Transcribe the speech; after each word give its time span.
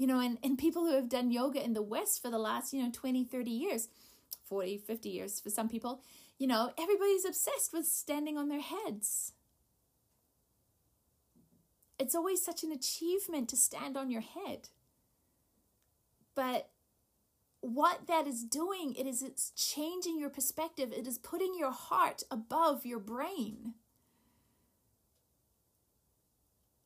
you 0.00 0.06
know, 0.06 0.18
and, 0.18 0.38
and 0.42 0.56
people 0.56 0.86
who 0.86 0.94
have 0.94 1.10
done 1.10 1.30
yoga 1.30 1.62
in 1.62 1.74
the 1.74 1.82
West 1.82 2.22
for 2.22 2.30
the 2.30 2.38
last, 2.38 2.72
you 2.72 2.82
know, 2.82 2.90
20, 2.90 3.22
30 3.22 3.50
years, 3.50 3.88
40, 4.46 4.78
50 4.78 5.10
years 5.10 5.38
for 5.38 5.50
some 5.50 5.68
people, 5.68 6.00
you 6.38 6.46
know, 6.46 6.72
everybody's 6.78 7.26
obsessed 7.26 7.70
with 7.74 7.84
standing 7.84 8.38
on 8.38 8.48
their 8.48 8.62
heads. 8.62 9.34
It's 11.98 12.14
always 12.14 12.42
such 12.42 12.64
an 12.64 12.72
achievement 12.72 13.50
to 13.50 13.58
stand 13.58 13.98
on 13.98 14.10
your 14.10 14.22
head. 14.22 14.70
But 16.34 16.70
what 17.60 18.06
that 18.06 18.26
is 18.26 18.42
doing 18.42 18.94
it 18.94 19.06
is 19.06 19.20
it's 19.20 19.50
changing 19.50 20.18
your 20.18 20.30
perspective 20.30 20.94
it 20.96 21.06
is 21.06 21.18
putting 21.18 21.54
your 21.58 21.72
heart 21.72 22.22
above 22.30 22.86
your 22.86 22.98
brain 22.98 23.74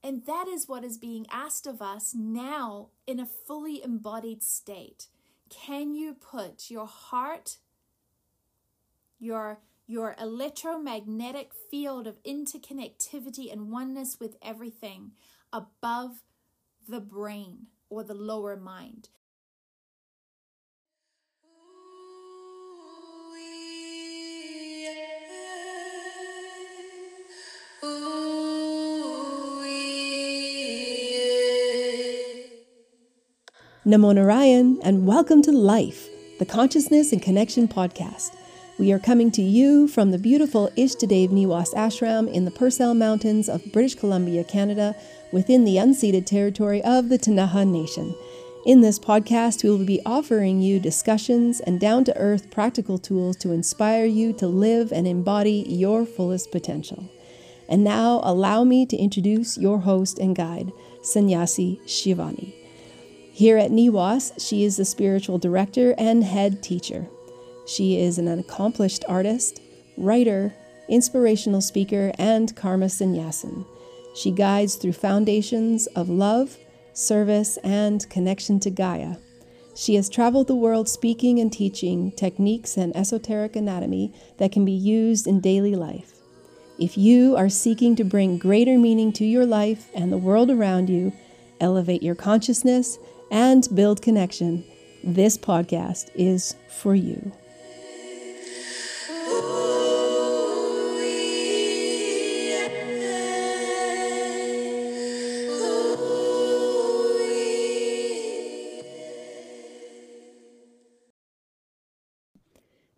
and 0.05 0.27
that 0.27 0.46
is 0.46 0.68
what 0.68 0.84
is 0.84 0.98
being 0.98 1.27
asked 1.30 1.66
of 1.66 1.80
us 1.80 2.14
now 2.14 2.91
in 3.07 3.18
a 3.18 3.25
fully 3.25 3.82
embodied 3.82 4.43
state. 4.43 5.06
Can 5.48 5.95
you 5.95 6.12
put 6.12 6.70
your 6.70 6.87
heart 6.87 7.56
your 9.19 9.60
your 9.87 10.15
electromagnetic 10.20 11.52
field 11.70 12.06
of 12.06 12.23
interconnectivity 12.23 13.51
and 13.51 13.70
oneness 13.70 14.19
with 14.20 14.37
everything 14.43 15.12
above 15.52 16.23
the 16.87 17.01
brain 17.01 17.66
or 17.88 18.02
the 18.02 18.15
lower 18.15 18.57
mind 18.57 19.09
Namo 33.87 34.15
Narayan, 34.15 34.79
and 34.83 35.06
welcome 35.06 35.43
to 35.43 35.52
Life, 35.52 36.09
the 36.38 36.47
Consciousness 36.47 37.13
and 37.13 37.21
Connection 37.21 37.68
podcast. 37.68 38.35
We 38.79 38.90
are 38.93 38.99
coming 38.99 39.30
to 39.32 39.43
you 39.43 39.88
from 39.88 40.10
the 40.10 40.16
beautiful 40.16 40.71
Ishtadev 40.74 41.29
Niwas 41.29 41.74
Ashram 41.74 42.32
in 42.32 42.46
the 42.46 42.51
Purcell 42.51 42.95
Mountains 42.95 43.46
of 43.46 43.71
British 43.73 43.95
Columbia, 43.95 44.43
Canada, 44.43 44.96
within 45.35 45.65
the 45.65 45.77
unceded 45.77 46.24
territory 46.24 46.82
of 46.82 47.10
the 47.10 47.18
Ktunaxa 47.18 47.68
Nation. 47.68 48.15
In 48.65 48.80
this 48.80 48.99
podcast, 48.99 49.62
we 49.62 49.68
will 49.68 49.85
be 49.85 50.01
offering 50.07 50.62
you 50.62 50.80
discussions 50.80 51.60
and 51.60 51.79
down 51.79 52.05
to 52.05 52.16
earth 52.16 52.51
practical 52.51 52.96
tools 52.96 53.37
to 53.37 53.52
inspire 53.52 54.07
you 54.07 54.32
to 54.32 54.46
live 54.46 54.93
and 54.93 55.07
embody 55.07 55.62
your 55.68 56.07
fullest 56.07 56.51
potential. 56.51 57.10
And 57.68 57.85
now, 57.85 58.23
allow 58.24 58.65
me 58.65 58.87
to 58.87 58.96
introduce 58.96 59.59
your 59.59 59.80
host 59.80 60.18
and 60.18 60.35
guide, 60.35 60.73
Sannyasi 61.02 61.82
Shivani. 61.85 62.63
Here 63.35 63.59
at 63.59 63.73
Niwas, 63.73 64.32
she 64.38 64.62
is 64.62 64.77
the 64.77 64.84
spiritual 64.84 65.38
director 65.38 65.93
and 65.99 66.22
head 66.22 66.62
teacher. 66.62 67.09
She 67.66 67.99
is 67.99 68.16
an 68.16 68.28
accomplished 68.28 69.04
artist, 69.09 69.60
writer, 69.97 70.54
inspirational 70.88 71.60
speaker, 71.60 72.12
and 72.16 72.55
karma 72.55 72.88
sannyasin. 72.88 73.66
She 74.15 74.31
guides 74.31 74.77
through 74.77 74.93
foundations 74.93 75.88
of 75.88 76.09
love, 76.09 76.56
service, 76.93 77.56
and 77.65 78.09
connection 78.09 78.60
to 78.60 78.71
Gaia. 78.71 79.16
She 79.75 79.97
has 79.97 80.09
traveled 80.09 80.47
the 80.47 80.55
world 80.55 80.88
speaking 80.88 81.41
and 81.41 81.53
teaching 81.53 82.12
techniques 82.12 82.77
and 82.77 82.97
esoteric 82.97 83.56
anatomy 83.56 84.12
that 84.38 84.53
can 84.53 84.65
be 84.65 84.71
used 84.71 85.27
in 85.27 85.41
daily 85.41 85.75
life. 85.75 86.12
If 86.78 86.97
you 86.97 87.34
are 87.37 87.49
seeking 87.49 87.97
to 87.97 88.05
bring 88.05 88.38
greater 88.38 88.78
meaning 88.78 89.12
to 89.15 89.25
your 89.25 89.44
life 89.44 89.91
and 89.93 90.12
the 90.12 90.19
world 90.19 90.50
around 90.50 90.88
you, 90.88 91.12
elevate 91.60 92.03
your 92.03 92.15
consciousness, 92.15 92.97
and 93.34 93.66
build 93.75 94.00
connection, 94.00 94.65
this 95.03 95.37
podcast 95.37 96.09
is 96.15 96.54
for 96.69 96.94
you. 96.94 97.32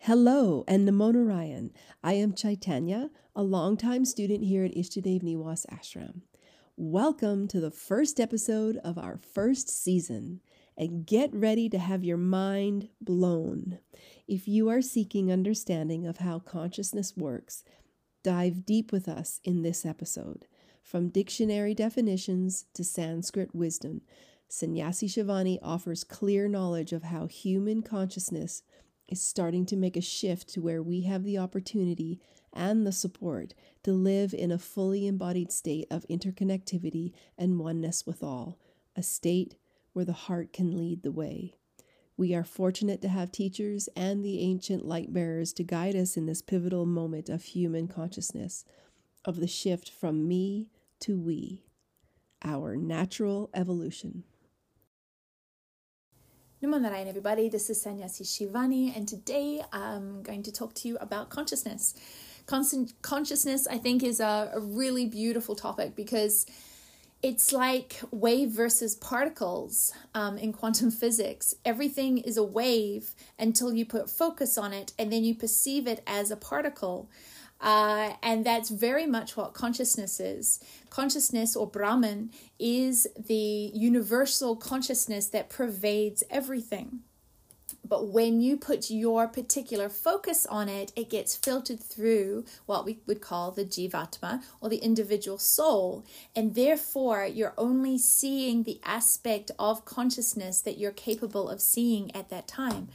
Hello 0.00 0.64
and 0.68 0.86
Namo 0.86 1.14
Narayan. 1.14 1.70
I 2.04 2.12
am 2.12 2.34
Chaitanya, 2.34 3.08
a 3.34 3.42
longtime 3.42 4.04
student 4.04 4.44
here 4.44 4.64
at 4.66 4.74
Ishtadev 4.74 5.22
Niwas 5.22 5.64
Ashram. 5.72 6.20
Welcome 6.78 7.48
to 7.48 7.60
the 7.60 7.70
first 7.70 8.20
episode 8.20 8.76
of 8.84 8.98
our 8.98 9.16
first 9.16 9.70
season, 9.70 10.42
and 10.76 11.06
get 11.06 11.32
ready 11.32 11.70
to 11.70 11.78
have 11.78 12.04
your 12.04 12.18
mind 12.18 12.90
blown. 13.00 13.78
If 14.28 14.46
you 14.46 14.68
are 14.68 14.82
seeking 14.82 15.32
understanding 15.32 16.06
of 16.06 16.18
how 16.18 16.38
consciousness 16.38 17.16
works, 17.16 17.64
dive 18.22 18.66
deep 18.66 18.92
with 18.92 19.08
us 19.08 19.40
in 19.42 19.62
this 19.62 19.86
episode. 19.86 20.44
From 20.82 21.08
dictionary 21.08 21.72
definitions 21.72 22.66
to 22.74 22.84
Sanskrit 22.84 23.54
wisdom, 23.54 24.02
Sannyasi 24.46 25.08
Shivani 25.08 25.58
offers 25.62 26.04
clear 26.04 26.46
knowledge 26.46 26.92
of 26.92 27.04
how 27.04 27.26
human 27.26 27.80
consciousness 27.80 28.62
is 29.08 29.22
starting 29.22 29.64
to 29.64 29.76
make 29.76 29.96
a 29.96 30.02
shift 30.02 30.50
to 30.50 30.60
where 30.60 30.82
we 30.82 31.04
have 31.04 31.24
the 31.24 31.38
opportunity 31.38 32.20
and 32.56 32.86
the 32.86 32.92
support 32.92 33.54
to 33.84 33.92
live 33.92 34.34
in 34.34 34.50
a 34.50 34.58
fully 34.58 35.06
embodied 35.06 35.52
state 35.52 35.86
of 35.90 36.06
interconnectivity 36.08 37.12
and 37.38 37.60
oneness 37.60 38.06
with 38.06 38.22
all, 38.22 38.58
a 38.96 39.02
state 39.02 39.56
where 39.92 40.04
the 40.04 40.12
heart 40.12 40.52
can 40.52 40.76
lead 40.76 41.02
the 41.02 41.12
way. 41.12 41.54
We 42.16 42.34
are 42.34 42.44
fortunate 42.44 43.02
to 43.02 43.08
have 43.08 43.30
teachers 43.30 43.88
and 43.94 44.24
the 44.24 44.40
ancient 44.40 44.86
light 44.86 45.12
bearers 45.12 45.52
to 45.54 45.62
guide 45.62 45.94
us 45.94 46.16
in 46.16 46.26
this 46.26 46.40
pivotal 46.40 46.86
moment 46.86 47.28
of 47.28 47.44
human 47.44 47.88
consciousness, 47.88 48.64
of 49.24 49.36
the 49.36 49.46
shift 49.46 49.90
from 49.90 50.26
me 50.26 50.70
to 51.00 51.18
we, 51.18 51.62
our 52.42 52.74
natural 52.74 53.50
evolution. 53.54 54.24
Narayan, 56.62 57.06
everybody. 57.06 57.48
This 57.48 57.70
is 57.70 57.80
Sannyasi 57.80 58.24
Shivani, 58.24 58.96
and 58.96 59.06
today 59.06 59.62
I'm 59.72 60.22
going 60.22 60.42
to 60.42 60.52
talk 60.52 60.74
to 60.74 60.88
you 60.88 60.96
about 61.00 61.30
consciousness. 61.30 61.94
Constant 62.46 62.92
consciousness, 63.02 63.66
I 63.66 63.78
think, 63.78 64.02
is 64.02 64.20
a, 64.20 64.50
a 64.54 64.60
really 64.60 65.06
beautiful 65.06 65.54
topic 65.54 65.96
because 65.96 66.46
it's 67.22 67.52
like 67.52 68.00
wave 68.12 68.50
versus 68.50 68.94
particles 68.94 69.92
um, 70.14 70.38
in 70.38 70.52
quantum 70.52 70.90
physics. 70.90 71.54
Everything 71.64 72.18
is 72.18 72.36
a 72.36 72.44
wave 72.44 73.14
until 73.38 73.72
you 73.72 73.84
put 73.84 74.08
focus 74.08 74.56
on 74.56 74.72
it 74.72 74.92
and 74.98 75.12
then 75.12 75.24
you 75.24 75.34
perceive 75.34 75.88
it 75.88 76.02
as 76.06 76.30
a 76.30 76.36
particle. 76.36 77.10
Uh, 77.60 78.12
and 78.22 78.44
that's 78.44 78.68
very 78.68 79.06
much 79.06 79.36
what 79.36 79.54
consciousness 79.54 80.20
is. 80.20 80.60
Consciousness 80.90 81.56
or 81.56 81.66
Brahman 81.66 82.30
is 82.58 83.06
the 83.18 83.70
universal 83.74 84.54
consciousness 84.54 85.26
that 85.28 85.48
pervades 85.48 86.22
everything. 86.30 87.00
But 87.88 88.08
when 88.08 88.40
you 88.40 88.56
put 88.56 88.90
your 88.90 89.28
particular 89.28 89.88
focus 89.88 90.44
on 90.46 90.68
it, 90.68 90.92
it 90.96 91.08
gets 91.08 91.36
filtered 91.36 91.80
through 91.80 92.44
what 92.66 92.84
we 92.84 92.98
would 93.06 93.20
call 93.20 93.52
the 93.52 93.64
jivatma 93.64 94.42
or 94.60 94.68
the 94.68 94.78
individual 94.78 95.38
soul. 95.38 96.04
And 96.34 96.54
therefore, 96.54 97.24
you're 97.24 97.54
only 97.56 97.98
seeing 97.98 98.64
the 98.64 98.80
aspect 98.84 99.50
of 99.58 99.84
consciousness 99.84 100.60
that 100.62 100.78
you're 100.78 100.90
capable 100.90 101.48
of 101.48 101.60
seeing 101.60 102.14
at 102.14 102.28
that 102.30 102.48
time. 102.48 102.88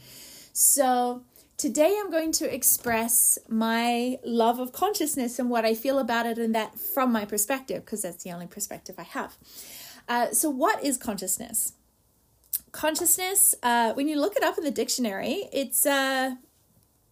So, 0.52 1.22
today 1.56 1.96
I'm 1.98 2.10
going 2.10 2.32
to 2.32 2.54
express 2.54 3.38
my 3.48 4.18
love 4.24 4.58
of 4.58 4.72
consciousness 4.72 5.38
and 5.38 5.48
what 5.48 5.64
I 5.64 5.74
feel 5.74 5.98
about 5.98 6.26
it, 6.26 6.36
and 6.36 6.54
that 6.54 6.78
from 6.78 7.12
my 7.12 7.24
perspective, 7.24 7.84
because 7.84 8.02
that's 8.02 8.24
the 8.24 8.32
only 8.32 8.46
perspective 8.46 8.96
I 8.98 9.04
have. 9.04 9.36
Uh, 10.08 10.32
so, 10.32 10.50
what 10.50 10.84
is 10.84 10.98
consciousness? 10.98 11.72
Consciousness 12.72 13.54
uh, 13.62 13.92
when 13.94 14.08
you 14.08 14.18
look 14.18 14.36
it 14.36 14.42
up 14.42 14.58
in 14.58 14.64
the 14.64 14.70
dictionary 14.70 15.48
it's 15.52 15.86
uh, 15.86 16.34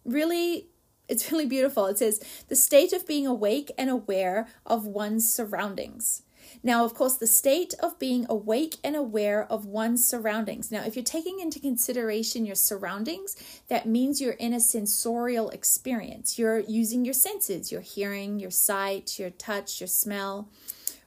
really 0.04 0.70
it's 1.10 1.32
really 1.32 1.46
beautiful. 1.46 1.86
It 1.86 1.98
says 1.98 2.20
the 2.48 2.56
state 2.56 2.92
of 2.92 3.06
being 3.06 3.26
awake 3.26 3.72
and 3.76 3.90
aware 3.90 4.46
of 4.64 4.86
one's 4.86 5.30
surroundings. 5.30 6.22
Now 6.62 6.84
of 6.84 6.94
course 6.94 7.16
the 7.16 7.26
state 7.26 7.74
of 7.82 7.98
being 7.98 8.26
awake 8.28 8.76
and 8.84 8.94
aware 8.94 9.44
of 9.50 9.66
one's 9.66 10.06
surroundings. 10.06 10.70
Now 10.70 10.84
if 10.84 10.94
you're 10.94 11.04
taking 11.04 11.40
into 11.40 11.58
consideration 11.58 12.46
your 12.46 12.54
surroundings 12.54 13.36
that 13.68 13.86
means 13.86 14.20
you're 14.20 14.32
in 14.34 14.54
a 14.54 14.60
sensorial 14.60 15.50
experience. 15.50 16.38
You're 16.38 16.60
using 16.60 17.04
your 17.04 17.14
senses 17.14 17.72
your 17.72 17.80
hearing 17.80 18.38
your 18.38 18.52
sight 18.52 19.18
your 19.18 19.30
touch 19.30 19.80
your 19.80 19.88
smell 19.88 20.48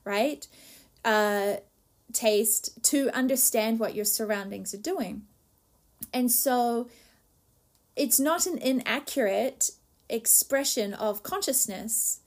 right? 0.03 0.45
Uh 1.05 1.55
taste 2.13 2.83
to 2.83 3.09
understand 3.11 3.79
what 3.79 3.95
your 3.95 4.05
surroundings 4.05 4.73
are 4.73 4.77
doing. 4.77 5.23
And 6.13 6.31
so 6.31 6.89
it's 7.95 8.19
not 8.19 8.45
an 8.45 8.57
inaccurate 8.57 9.71
expression 10.09 10.93
of 10.93 11.23
consciousness. 11.23 12.21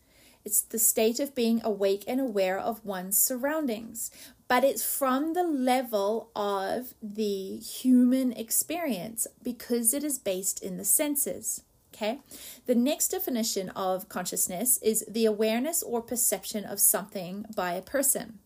It's 0.44 0.60
the 0.60 0.78
state 0.78 1.20
of 1.20 1.34
being 1.34 1.60
awake 1.64 2.04
and 2.06 2.20
aware 2.20 2.58
of 2.58 2.84
one's 2.84 3.18
surroundings. 3.18 4.10
but 4.48 4.64
it's 4.64 4.84
from 4.84 5.34
the 5.34 5.42
level 5.42 6.30
of 6.36 6.94
the 7.02 7.56
human 7.56 8.32
experience 8.32 9.26
because 9.42 9.92
it 9.92 10.04
is 10.04 10.18
based 10.18 10.62
in 10.62 10.76
the 10.76 10.84
senses. 10.84 11.62
Okay. 11.94 12.20
The 12.66 12.74
next 12.74 13.08
definition 13.08 13.70
of 13.70 14.08
consciousness 14.08 14.78
is 14.82 15.04
the 15.08 15.24
awareness 15.24 15.82
or 15.82 16.02
perception 16.02 16.64
of 16.64 16.78
something 16.78 17.46
by 17.54 17.72
a 17.72 17.82
person. 17.82 18.38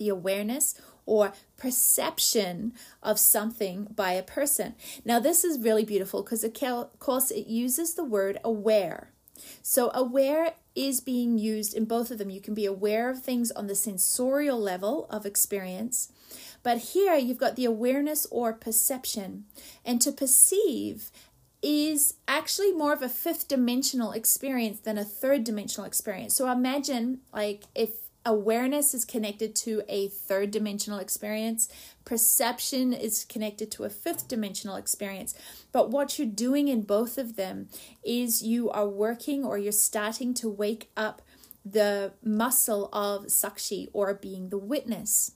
The 0.00 0.08
awareness 0.08 0.74
or 1.06 1.32
perception 1.56 2.72
of 3.02 3.18
something 3.18 3.84
by 3.94 4.12
a 4.12 4.22
person. 4.22 4.74
Now, 5.04 5.20
this 5.20 5.44
is 5.44 5.60
really 5.60 5.84
beautiful 5.84 6.22
because, 6.22 6.44
of 6.44 6.98
course, 6.98 7.30
it 7.30 7.46
uses 7.46 7.94
the 7.94 8.04
word 8.04 8.38
aware. 8.42 9.10
So, 9.62 9.90
aware 9.94 10.54
is 10.74 11.00
being 11.00 11.38
used 11.38 11.74
in 11.74 11.84
both 11.84 12.10
of 12.10 12.18
them. 12.18 12.30
You 12.30 12.40
can 12.40 12.54
be 12.54 12.66
aware 12.66 13.10
of 13.10 13.22
things 13.22 13.50
on 13.50 13.66
the 13.66 13.74
sensorial 13.74 14.58
level 14.58 15.06
of 15.10 15.26
experience, 15.26 16.12
but 16.62 16.78
here 16.78 17.16
you've 17.16 17.38
got 17.38 17.56
the 17.56 17.64
awareness 17.64 18.26
or 18.30 18.52
perception. 18.52 19.44
And 19.84 20.00
to 20.02 20.12
perceive 20.12 21.10
is 21.62 22.14
actually 22.26 22.72
more 22.72 22.92
of 22.92 23.02
a 23.02 23.08
fifth 23.08 23.48
dimensional 23.48 24.12
experience 24.12 24.80
than 24.80 24.96
a 24.96 25.04
third 25.04 25.44
dimensional 25.44 25.86
experience. 25.86 26.34
So 26.34 26.50
imagine 26.50 27.20
like 27.32 27.64
if 27.74 28.09
awareness 28.24 28.94
is 28.94 29.04
connected 29.04 29.54
to 29.56 29.82
a 29.88 30.08
third 30.08 30.50
dimensional 30.50 30.98
experience, 30.98 31.68
perception 32.04 32.92
is 32.92 33.24
connected 33.24 33.70
to 33.72 33.84
a 33.84 33.90
fifth 33.90 34.28
dimensional 34.28 34.76
experience. 34.76 35.34
But 35.72 35.90
what 35.90 36.18
you're 36.18 36.28
doing 36.28 36.68
in 36.68 36.82
both 36.82 37.18
of 37.18 37.36
them 37.36 37.68
is 38.04 38.42
you 38.42 38.70
are 38.70 38.88
working 38.88 39.44
or 39.44 39.58
you're 39.58 39.72
starting 39.72 40.34
to 40.34 40.48
wake 40.48 40.90
up 40.96 41.22
the 41.64 42.12
muscle 42.22 42.88
of 42.92 43.26
Sakshi 43.26 43.88
or 43.92 44.12
being 44.14 44.48
the 44.48 44.58
witness. 44.58 45.32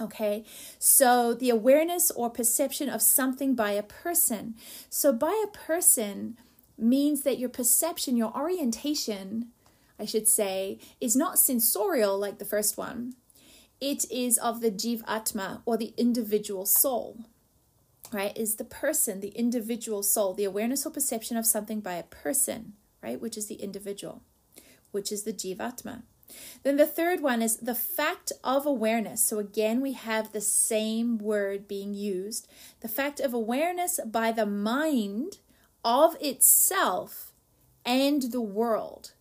Okay, 0.00 0.44
so 0.78 1.34
the 1.34 1.50
awareness 1.50 2.12
or 2.12 2.30
perception 2.30 2.88
of 2.88 3.02
something 3.02 3.56
by 3.56 3.72
a 3.72 3.82
person. 3.82 4.54
So, 4.88 5.12
by 5.12 5.42
a 5.44 5.50
person 5.50 6.36
means 6.78 7.22
that 7.22 7.38
your 7.38 7.48
perception, 7.48 8.16
your 8.16 8.32
orientation, 8.36 9.48
I 9.98 10.04
should 10.04 10.28
say, 10.28 10.78
is 11.00 11.16
not 11.16 11.38
sensorial 11.38 12.18
like 12.18 12.38
the 12.38 12.44
first 12.44 12.76
one. 12.76 13.14
It 13.80 14.10
is 14.10 14.38
of 14.38 14.60
the 14.60 14.70
Jiv 14.70 15.02
Atma 15.06 15.62
or 15.64 15.76
the 15.76 15.94
individual 15.96 16.66
soul, 16.66 17.18
right? 18.12 18.36
Is 18.36 18.56
the 18.56 18.64
person, 18.64 19.20
the 19.20 19.28
individual 19.28 20.02
soul, 20.02 20.34
the 20.34 20.44
awareness 20.44 20.84
or 20.84 20.90
perception 20.90 21.36
of 21.36 21.46
something 21.46 21.80
by 21.80 21.94
a 21.94 22.02
person, 22.02 22.74
right? 23.02 23.20
Which 23.20 23.36
is 23.36 23.46
the 23.46 23.56
individual, 23.56 24.22
which 24.90 25.12
is 25.12 25.22
the 25.22 25.32
Jiv 25.32 25.60
Atma. 25.60 26.02
Then 26.62 26.76
the 26.76 26.86
third 26.86 27.22
one 27.22 27.40
is 27.40 27.56
the 27.56 27.74
fact 27.74 28.32
of 28.44 28.66
awareness. 28.66 29.22
So 29.22 29.38
again, 29.38 29.80
we 29.80 29.92
have 29.92 30.32
the 30.32 30.40
same 30.40 31.18
word 31.18 31.66
being 31.66 31.94
used. 31.94 32.46
The 32.80 32.88
fact 32.88 33.20
of 33.20 33.32
awareness 33.32 33.98
by 34.04 34.32
the 34.32 34.46
mind 34.46 35.38
of 35.84 36.16
itself 36.20 37.32
and 37.84 38.22
the 38.22 38.42
world. 38.42 39.12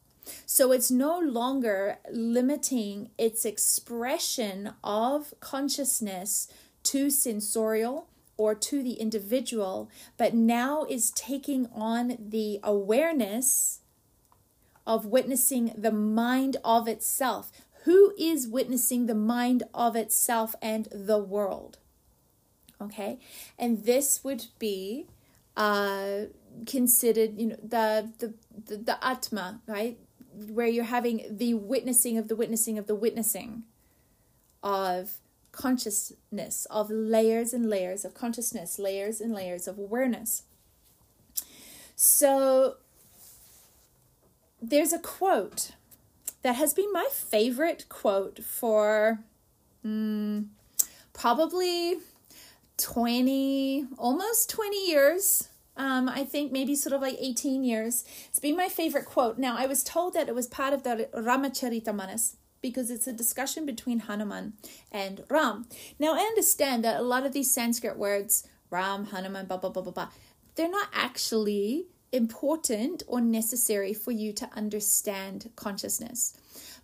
So 0.45 0.71
it's 0.71 0.91
no 0.91 1.19
longer 1.19 1.99
limiting 2.11 3.09
its 3.17 3.45
expression 3.45 4.73
of 4.83 5.33
consciousness 5.39 6.47
to 6.83 7.09
sensorial 7.09 8.07
or 8.37 8.53
to 8.53 8.83
the 8.83 8.93
individual, 8.93 9.89
but 10.15 10.33
now 10.33 10.85
is 10.87 11.11
taking 11.11 11.67
on 11.73 12.17
the 12.19 12.59
awareness 12.63 13.79
of 14.85 15.05
witnessing 15.05 15.73
the 15.75 15.91
mind 15.91 16.57
of 16.63 16.87
itself. 16.87 17.51
Who 17.83 18.13
is 18.17 18.47
witnessing 18.47 19.05
the 19.05 19.15
mind 19.15 19.63
of 19.73 19.95
itself 19.95 20.55
and 20.61 20.87
the 20.91 21.17
world? 21.17 21.77
Okay, 22.79 23.17
and 23.57 23.85
this 23.85 24.23
would 24.23 24.45
be 24.59 25.07
uh, 25.55 26.25
considered, 26.65 27.39
you 27.39 27.47
know, 27.47 27.55
the, 27.63 28.11
the 28.19 28.33
the 28.65 28.77
the 28.77 29.05
atma, 29.05 29.61
right? 29.65 29.97
Where 30.49 30.67
you're 30.67 30.85
having 30.85 31.25
the 31.29 31.55
witnessing 31.55 32.17
of 32.17 32.27
the 32.27 32.35
witnessing 32.35 32.77
of 32.77 32.87
the 32.87 32.95
witnessing 32.95 33.63
of 34.61 35.17
consciousness, 35.51 36.67
of 36.69 36.89
layers 36.91 37.53
and 37.53 37.69
layers 37.69 38.05
of 38.05 38.13
consciousness, 38.13 38.77
layers 38.77 39.19
and 39.19 39.33
layers 39.33 39.67
of 39.67 39.79
awareness. 39.79 40.43
So 41.95 42.75
there's 44.61 44.93
a 44.93 44.99
quote 44.99 45.71
that 46.43 46.55
has 46.55 46.73
been 46.73 46.91
my 46.93 47.07
favorite 47.11 47.89
quote 47.89 48.43
for 48.43 49.19
mm, 49.85 50.45
probably 51.13 51.97
20, 52.77 53.87
almost 53.97 54.49
20 54.49 54.87
years. 54.87 55.49
Um, 55.77 56.09
I 56.09 56.23
think 56.23 56.51
maybe 56.51 56.75
sort 56.75 56.93
of 56.93 57.01
like 57.01 57.17
18 57.19 57.63
years. 57.63 58.03
It's 58.29 58.39
been 58.39 58.57
my 58.57 58.67
favorite 58.67 59.05
quote. 59.05 59.37
Now, 59.37 59.55
I 59.57 59.67
was 59.67 59.83
told 59.83 60.13
that 60.15 60.27
it 60.27 60.35
was 60.35 60.47
part 60.47 60.73
of 60.73 60.83
the 60.83 61.07
Ramacharita 61.13 62.35
because 62.61 62.89
it's 62.89 63.07
a 63.07 63.13
discussion 63.13 63.65
between 63.65 63.99
Hanuman 63.99 64.53
and 64.91 65.23
Ram. 65.29 65.67
Now, 65.99 66.15
I 66.15 66.21
understand 66.21 66.83
that 66.83 66.99
a 66.99 67.03
lot 67.03 67.25
of 67.25 67.31
these 67.31 67.51
Sanskrit 67.51 67.97
words, 67.97 68.47
Ram, 68.71 69.05
Hanuman, 69.05 69.45
blah, 69.45 69.57
blah, 69.57 69.69
blah, 69.69 69.83
blah, 69.83 69.93
blah, 69.93 70.09
they're 70.55 70.69
not 70.69 70.89
actually 70.93 71.85
important 72.11 73.03
or 73.07 73.21
necessary 73.21 73.93
for 73.93 74.11
you 74.11 74.33
to 74.33 74.49
understand 74.55 75.51
consciousness. 75.55 76.35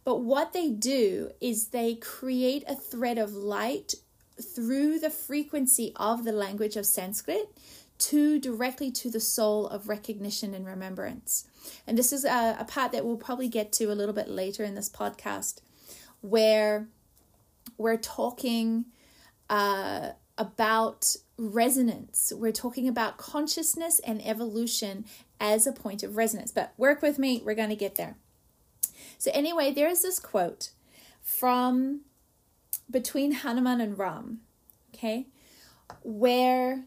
But 0.04 0.22
what 0.22 0.54
they 0.54 0.70
do 0.70 1.32
is 1.40 1.68
they 1.68 1.96
create 1.96 2.64
a 2.68 2.76
thread 2.76 3.18
of 3.18 3.34
light 3.34 3.96
through 4.42 5.00
the 5.00 5.10
frequency 5.10 5.94
of 5.96 6.24
the 6.24 6.32
language 6.32 6.76
of 6.76 6.86
Sanskrit 6.86 7.50
to 8.04 8.38
directly 8.40 8.92
to 8.92 9.10
the 9.10 9.20
soul 9.20 9.68
of 9.68 9.88
recognition 9.88 10.54
and 10.54 10.66
remembrance. 10.66 11.48
And 11.88 11.98
this 11.98 12.12
is 12.12 12.26
a, 12.26 12.58
a 12.60 12.66
part 12.66 12.92
that 12.92 13.06
we'll 13.06 13.18
probably 13.18 13.48
get 13.48 13.72
to 13.74 13.86
a 13.86 13.96
little 13.96 14.14
bit 14.14 14.28
later 14.28 14.64
in 14.64 14.76
this 14.76 14.90
podcast, 14.90 15.62
where 16.22 16.88
we're 17.78 17.98
talking 17.98 18.86
uh, 19.50 20.10
about 20.38 21.16
resonance. 21.38 22.34
We're 22.36 22.52
talking 22.52 22.90
about 22.90 23.18
consciousness 23.18 24.00
and 24.00 24.26
evolution 24.26 25.06
as 25.40 25.66
a 25.66 25.72
point 25.72 26.04
of 26.04 26.18
resonance. 26.18 26.52
But 26.52 26.74
work 26.78 27.02
with 27.02 27.18
me, 27.18 27.42
we're 27.46 27.56
going 27.56 27.70
to 27.70 27.76
get 27.76 27.96
there. 27.96 28.18
So, 29.18 29.32
anyway, 29.34 29.72
there 29.72 29.88
is 29.88 30.02
this 30.02 30.20
quote 30.20 30.72
from 31.22 32.02
between 32.92 33.32
Hanuman 33.32 33.80
and 33.80 33.98
Ram, 33.98 34.42
okay, 34.94 35.28
where 36.04 36.84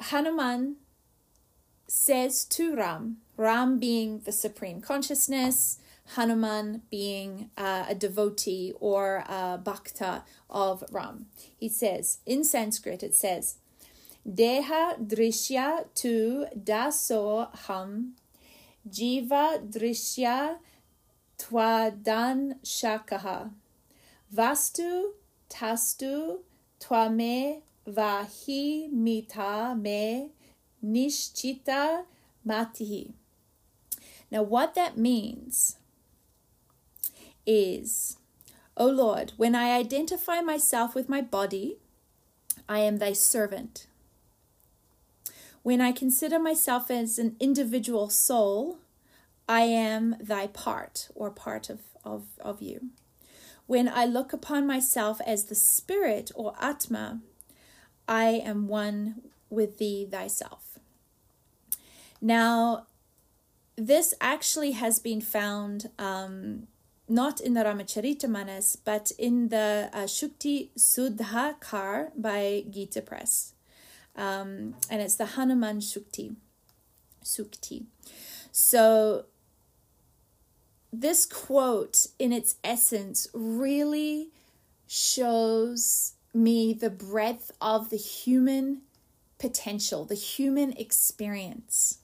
Hanuman 0.00 0.76
says 1.88 2.44
to 2.44 2.74
Ram, 2.76 3.18
Ram 3.36 3.78
being 3.78 4.20
the 4.20 4.32
supreme 4.32 4.80
consciousness, 4.80 5.78
Hanuman 6.14 6.82
being 6.90 7.50
uh, 7.56 7.86
a 7.88 7.94
devotee 7.94 8.72
or 8.78 9.24
a 9.28 9.58
bhakta 9.62 10.22
of 10.48 10.84
Ram. 10.92 11.26
He 11.56 11.68
says, 11.68 12.18
in 12.26 12.44
Sanskrit, 12.44 13.02
it 13.02 13.14
says, 13.14 13.56
Deha 14.28 14.98
drishya 15.06 15.86
tu 15.94 16.46
daso 16.56 17.54
ham, 17.66 18.14
jiva 18.88 19.70
drishya 19.70 20.56
twadan 21.38 22.56
shakaha, 22.64 23.50
vastu 24.34 25.10
tastu 25.48 26.38
twame 26.80 27.62
vahi 27.88 28.90
mita 28.90 29.76
me 29.78 30.30
nishchita 30.84 32.04
matihi. 32.46 33.12
Now, 34.30 34.42
what 34.42 34.74
that 34.74 34.98
means 34.98 35.76
is, 37.46 38.18
O 38.76 38.86
Lord, 38.86 39.32
when 39.36 39.54
I 39.54 39.76
identify 39.76 40.40
myself 40.40 40.94
with 40.94 41.08
my 41.08 41.20
body, 41.20 41.78
I 42.68 42.80
am 42.80 42.98
thy 42.98 43.12
servant. 43.12 43.86
When 45.62 45.80
I 45.80 45.92
consider 45.92 46.38
myself 46.38 46.90
as 46.90 47.18
an 47.18 47.36
individual 47.40 48.08
soul, 48.08 48.78
I 49.48 49.62
am 49.62 50.16
thy 50.20 50.48
part 50.48 51.08
or 51.14 51.30
part 51.30 51.70
of, 51.70 51.80
of, 52.04 52.24
of 52.40 52.60
you. 52.60 52.90
When 53.66 53.88
I 53.88 54.04
look 54.04 54.32
upon 54.32 54.66
myself 54.66 55.20
as 55.26 55.44
the 55.44 55.54
spirit 55.54 56.30
or 56.34 56.54
Atma, 56.60 57.20
I 58.08 58.42
am 58.44 58.68
one 58.68 59.22
with 59.50 59.78
thee 59.78 60.06
thyself. 60.10 60.78
Now, 62.20 62.86
this 63.76 64.14
actually 64.20 64.72
has 64.72 64.98
been 64.98 65.20
found 65.20 65.90
um, 65.98 66.66
not 67.08 67.40
in 67.40 67.54
the 67.54 67.62
Ramacharita 67.62 68.28
but 68.84 69.12
in 69.18 69.48
the 69.48 69.90
uh, 69.92 70.04
Shukti 70.04 70.70
Sudhakar 70.76 72.10
by 72.16 72.64
Gita 72.70 73.02
Press. 73.02 73.52
Um, 74.16 74.74
and 74.90 75.02
it's 75.02 75.16
the 75.16 75.26
Hanuman 75.26 75.80
Shukti. 75.80 76.36
Sukti. 77.22 77.84
So, 78.50 79.26
this 80.92 81.26
quote, 81.26 82.06
in 82.18 82.32
its 82.32 82.56
essence, 82.64 83.28
really 83.34 84.30
shows 84.86 86.14
me 86.36 86.72
the 86.72 86.90
breadth 86.90 87.50
of 87.60 87.90
the 87.90 87.96
human 87.96 88.82
potential, 89.38 90.04
the 90.04 90.14
human 90.14 90.72
experience, 90.72 91.98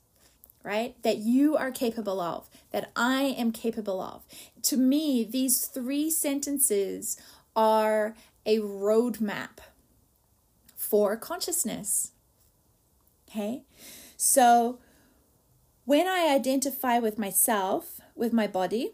right? 0.63 1.01
That 1.03 1.17
you 1.17 1.55
are 1.55 1.71
capable 1.71 2.19
of, 2.19 2.49
that 2.71 2.91
I 2.95 3.23
am 3.23 3.51
capable 3.51 4.01
of. 4.01 4.23
To 4.63 4.77
me, 4.77 5.23
these 5.23 5.65
three 5.65 6.09
sentences 6.09 7.17
are 7.55 8.15
a 8.45 8.59
roadmap 8.59 9.59
for 10.75 11.15
consciousness. 11.15 12.11
Okay? 13.29 13.63
So 14.17 14.79
when 15.85 16.07
I 16.07 16.33
identify 16.33 16.99
with 16.99 17.17
myself, 17.17 17.99
with 18.15 18.31
my 18.31 18.47
body, 18.47 18.91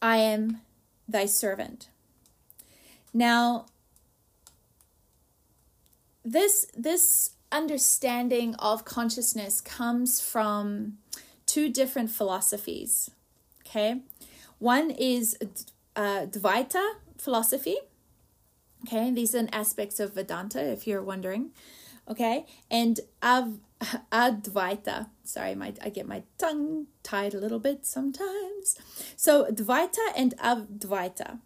I 0.00 0.16
am 0.16 0.60
thy 1.08 1.26
servant. 1.26 1.88
Now, 3.12 3.66
this 6.24 6.66
this 6.76 7.30
understanding 7.52 8.54
of 8.56 8.84
consciousness 8.84 9.60
comes 9.60 10.20
from 10.20 10.98
two 11.46 11.68
different 11.68 12.10
philosophies. 12.10 13.10
Okay, 13.66 14.02
one 14.58 14.90
is 14.90 15.36
uh, 15.96 16.26
Dvaita 16.26 16.94
philosophy. 17.18 17.76
Okay, 18.86 19.10
these 19.10 19.34
are 19.34 19.46
aspects 19.52 20.00
of 20.00 20.14
Vedanta, 20.14 20.62
if 20.62 20.86
you're 20.86 21.02
wondering. 21.02 21.50
Okay, 22.08 22.46
and 22.70 23.00
Av 23.22 23.58
Advaita. 24.12 25.08
Sorry, 25.24 25.54
my 25.54 25.72
I 25.82 25.90
get 25.90 26.06
my 26.06 26.22
tongue 26.38 26.86
tied 27.02 27.34
a 27.34 27.38
little 27.38 27.58
bit 27.58 27.86
sometimes. 27.86 28.76
So 29.16 29.46
Dvaita 29.46 30.12
and 30.16 30.36
Advaita, 30.38 31.40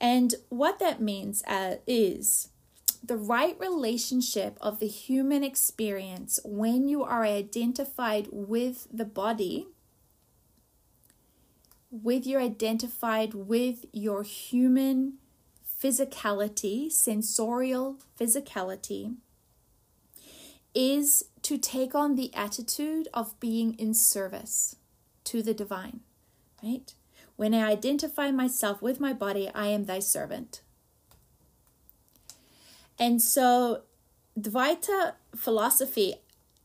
and 0.00 0.34
what 0.48 0.78
that 0.78 1.00
means 1.00 1.42
uh, 1.46 1.76
is 1.86 2.48
the 3.06 3.16
right 3.16 3.58
relationship 3.60 4.56
of 4.60 4.80
the 4.80 4.88
human 4.88 5.44
experience 5.44 6.40
when 6.44 6.88
you 6.88 7.04
are 7.04 7.24
identified 7.24 8.28
with 8.32 8.88
the 8.92 9.04
body, 9.04 9.68
with 11.90 12.26
you're 12.26 12.40
identified 12.40 13.34
with 13.34 13.84
your 13.92 14.22
human 14.22 15.14
physicality, 15.82 16.90
sensorial 16.90 17.98
physicality, 18.18 19.16
is 20.74 21.24
to 21.42 21.58
take 21.58 21.94
on 21.94 22.16
the 22.16 22.34
attitude 22.34 23.08
of 23.14 23.38
being 23.38 23.74
in 23.74 23.94
service 23.94 24.76
to 25.24 25.42
the 25.42 25.54
divine, 25.54 26.00
right? 26.62 26.92
When 27.36 27.54
I 27.54 27.70
identify 27.70 28.30
myself 28.30 28.82
with 28.82 28.98
my 28.98 29.12
body, 29.12 29.50
I 29.54 29.66
am 29.68 29.84
thy 29.84 30.00
servant. 30.00 30.62
And 32.98 33.20
so, 33.20 33.82
Dvaita 34.38 35.14
philosophy 35.34 36.16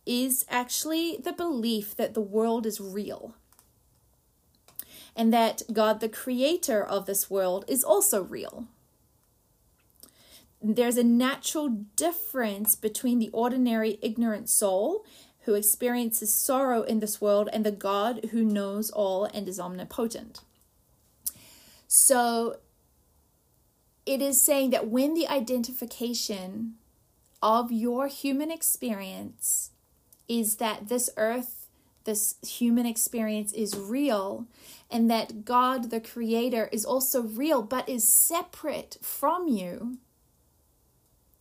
is 0.05 0.45
actually 0.49 1.17
the 1.17 1.33
belief 1.33 1.95
that 1.95 2.13
the 2.13 2.21
world 2.21 2.65
is 2.65 2.79
real 2.79 3.35
and 5.15 5.33
that 5.33 5.61
God, 5.71 5.99
the 5.99 6.09
creator 6.09 6.83
of 6.83 7.05
this 7.05 7.29
world, 7.29 7.65
is 7.67 7.83
also 7.83 8.23
real. 8.23 8.67
There's 10.61 10.97
a 10.97 11.03
natural 11.03 11.69
difference 11.95 12.75
between 12.75 13.19
the 13.19 13.29
ordinary 13.29 13.97
ignorant 14.01 14.49
soul 14.49 15.05
who 15.45 15.55
experiences 15.55 16.33
sorrow 16.33 16.83
in 16.83 16.99
this 16.99 17.19
world 17.19 17.49
and 17.51 17.65
the 17.65 17.71
God 17.71 18.29
who 18.31 18.43
knows 18.43 18.91
all 18.91 19.25
and 19.25 19.49
is 19.49 19.59
omnipotent. 19.59 20.41
So, 21.87 22.57
it 24.05 24.21
is 24.21 24.41
saying 24.41 24.71
that 24.71 24.87
when 24.87 25.13
the 25.13 25.27
identification 25.27 26.75
of 27.41 27.71
your 27.71 28.07
human 28.07 28.51
experience 28.51 29.71
is 30.27 30.57
that 30.57 30.87
this 30.89 31.09
earth, 31.17 31.67
this 32.03 32.35
human 32.45 32.85
experience 32.85 33.51
is 33.53 33.77
real, 33.77 34.47
and 34.89 35.09
that 35.09 35.45
God, 35.45 35.89
the 35.89 35.99
Creator, 35.99 36.69
is 36.71 36.85
also 36.85 37.21
real 37.21 37.61
but 37.61 37.87
is 37.87 38.07
separate 38.07 38.97
from 39.01 39.47
you, 39.47 39.97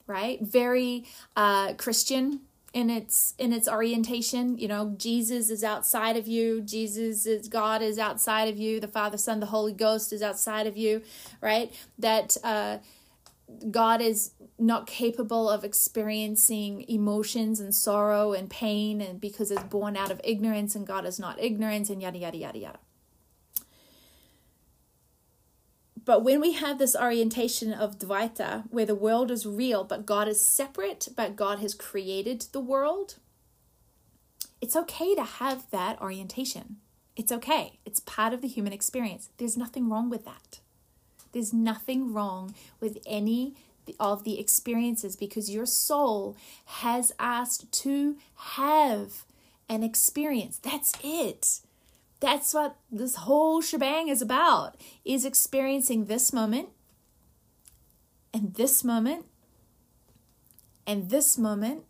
right? 0.07 0.41
Very 0.41 1.05
uh, 1.37 1.75
Christian 1.75 2.41
in 2.73 2.89
its 2.89 3.35
in 3.39 3.53
its 3.53 3.69
orientation 3.69 4.57
you 4.57 4.69
know 4.69 4.95
jesus 4.97 5.51
is 5.51 5.65
outside 5.65 6.17
of 6.17 6.29
you 6.29 6.61
jesus 6.61 7.27
is 7.27 7.49
god 7.49 7.83
is 7.83 7.99
outside 7.99 8.49
of 8.49 8.57
you 8.59 8.79
the 8.79 8.87
father 8.87 9.19
son 9.19 9.41
the 9.41 9.47
holy 9.47 9.73
ghost 9.73 10.13
is 10.13 10.23
outside 10.23 10.67
of 10.67 10.77
you 10.77 11.03
right? 11.41 11.73
That 11.99 12.37
uh 12.45 12.79
god 13.71 14.01
is 14.01 14.33
not 14.59 14.87
capable 14.87 15.49
of 15.49 15.65
experiencing 15.65 16.85
emotions 16.89 17.59
and 17.59 17.75
sorrow 17.75 18.33
and 18.33 18.49
pain 18.49 19.01
and 19.01 19.21
because 19.21 19.51
it's 19.51 19.63
born 19.65 19.97
out 19.97 20.11
of 20.11 20.21
ignorance 20.23 20.77
and 20.77 20.87
god 20.87 21.05
is 21.05 21.19
not 21.19 21.41
ignorance 21.41 21.91
and 21.91 22.01
yada 22.01 22.19
yada 22.19 22.37
yada 22.37 22.59
yada 22.59 22.79
But 26.11 26.25
when 26.25 26.41
we 26.41 26.55
have 26.55 26.79
this 26.79 26.97
orientation 26.97 27.73
of 27.73 28.01
Dvaita, 28.01 28.65
where 28.69 28.85
the 28.85 28.97
world 28.97 29.31
is 29.31 29.47
real, 29.47 29.85
but 29.85 30.07
God 30.07 30.27
is 30.27 30.45
separate, 30.45 31.07
but 31.15 31.37
God 31.37 31.61
has 31.61 31.73
created 31.73 32.47
the 32.51 32.59
world, 32.59 33.15
it's 34.61 34.75
okay 34.75 35.15
to 35.15 35.23
have 35.23 35.71
that 35.71 36.03
orientation. 36.03 36.79
It's 37.15 37.31
okay. 37.31 37.79
It's 37.85 38.01
part 38.01 38.35
of 38.35 38.43
the 38.43 38.49
human 38.49 38.73
experience. 38.73 39.29
There's 39.37 39.57
nothing 39.57 39.89
wrong 39.89 40.11
with 40.11 40.25
that. 40.25 40.59
There's 41.31 41.53
nothing 41.53 42.13
wrong 42.13 42.57
with 42.81 42.99
any 43.07 43.55
of 44.01 44.25
the 44.25 44.41
experiences 44.41 45.15
because 45.15 45.49
your 45.49 45.65
soul 45.65 46.37
has 46.65 47.13
asked 47.21 47.71
to 47.85 48.17
have 48.35 49.27
an 49.69 49.85
experience. 49.85 50.59
That's 50.59 50.93
it. 51.05 51.61
That's 52.21 52.53
what 52.53 52.77
this 52.91 53.17
whole 53.17 53.63
shebang 53.63 54.09
is 54.09 54.21
about 54.21 54.77
is 55.05 55.25
experiencing 55.25 56.05
this 56.05 56.33
moment 56.33 56.69
and 58.33 58.55
this 58.55 58.85
moment 58.85 59.25
and 60.87 61.09
this 61.09 61.39
moment 61.39 61.85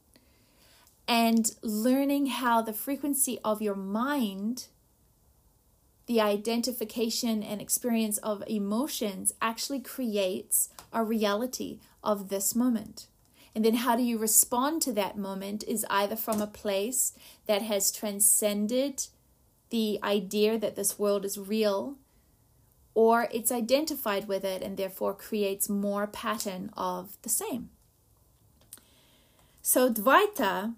and 1.08 1.50
learning 1.62 2.26
how 2.26 2.62
the 2.62 2.72
frequency 2.72 3.40
of 3.44 3.60
your 3.60 3.74
mind 3.74 4.68
the 6.10 6.20
identification 6.20 7.40
and 7.40 7.60
experience 7.60 8.18
of 8.18 8.42
emotions 8.48 9.32
actually 9.40 9.78
creates 9.78 10.68
a 10.92 11.04
reality 11.04 11.78
of 12.02 12.30
this 12.30 12.56
moment. 12.56 13.06
And 13.54 13.64
then 13.64 13.74
how 13.74 13.94
do 13.94 14.02
you 14.02 14.18
respond 14.18 14.82
to 14.82 14.92
that 14.94 15.16
moment 15.16 15.62
is 15.68 15.86
either 15.88 16.16
from 16.16 16.42
a 16.42 16.48
place 16.48 17.12
that 17.46 17.62
has 17.62 17.92
transcended 17.92 19.06
the 19.70 19.98
idea 20.02 20.58
that 20.58 20.76
this 20.76 20.98
world 20.98 21.24
is 21.24 21.38
real, 21.38 21.96
or 22.94 23.28
it's 23.32 23.52
identified 23.52 24.28
with 24.28 24.44
it 24.44 24.62
and 24.62 24.76
therefore 24.76 25.14
creates 25.14 25.68
more 25.68 26.06
pattern 26.06 26.70
of 26.76 27.16
the 27.22 27.28
same. 27.28 27.70
So, 29.62 29.90
Dvaita 29.90 30.74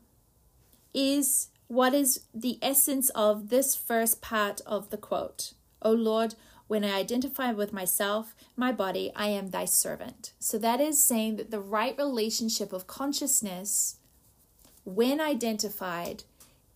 is 0.92 1.48
what 1.68 1.94
is 1.94 2.20
the 2.34 2.58
essence 2.60 3.08
of 3.10 3.48
this 3.48 3.74
first 3.74 4.20
part 4.20 4.60
of 4.66 4.90
the 4.90 4.98
quote. 4.98 5.54
O 5.80 5.90
Lord, 5.90 6.34
when 6.72 6.84
I 6.84 6.98
identify 6.98 7.52
with 7.52 7.72
myself, 7.72 8.34
my 8.56 8.72
body, 8.72 9.10
I 9.16 9.28
am 9.28 9.50
thy 9.50 9.64
servant. 9.64 10.32
So 10.38 10.58
that 10.58 10.80
is 10.80 11.02
saying 11.02 11.36
that 11.36 11.50
the 11.50 11.60
right 11.60 11.96
relationship 11.98 12.72
of 12.72 12.86
consciousness, 12.86 13.96
when 14.84 15.20
identified, 15.20 16.24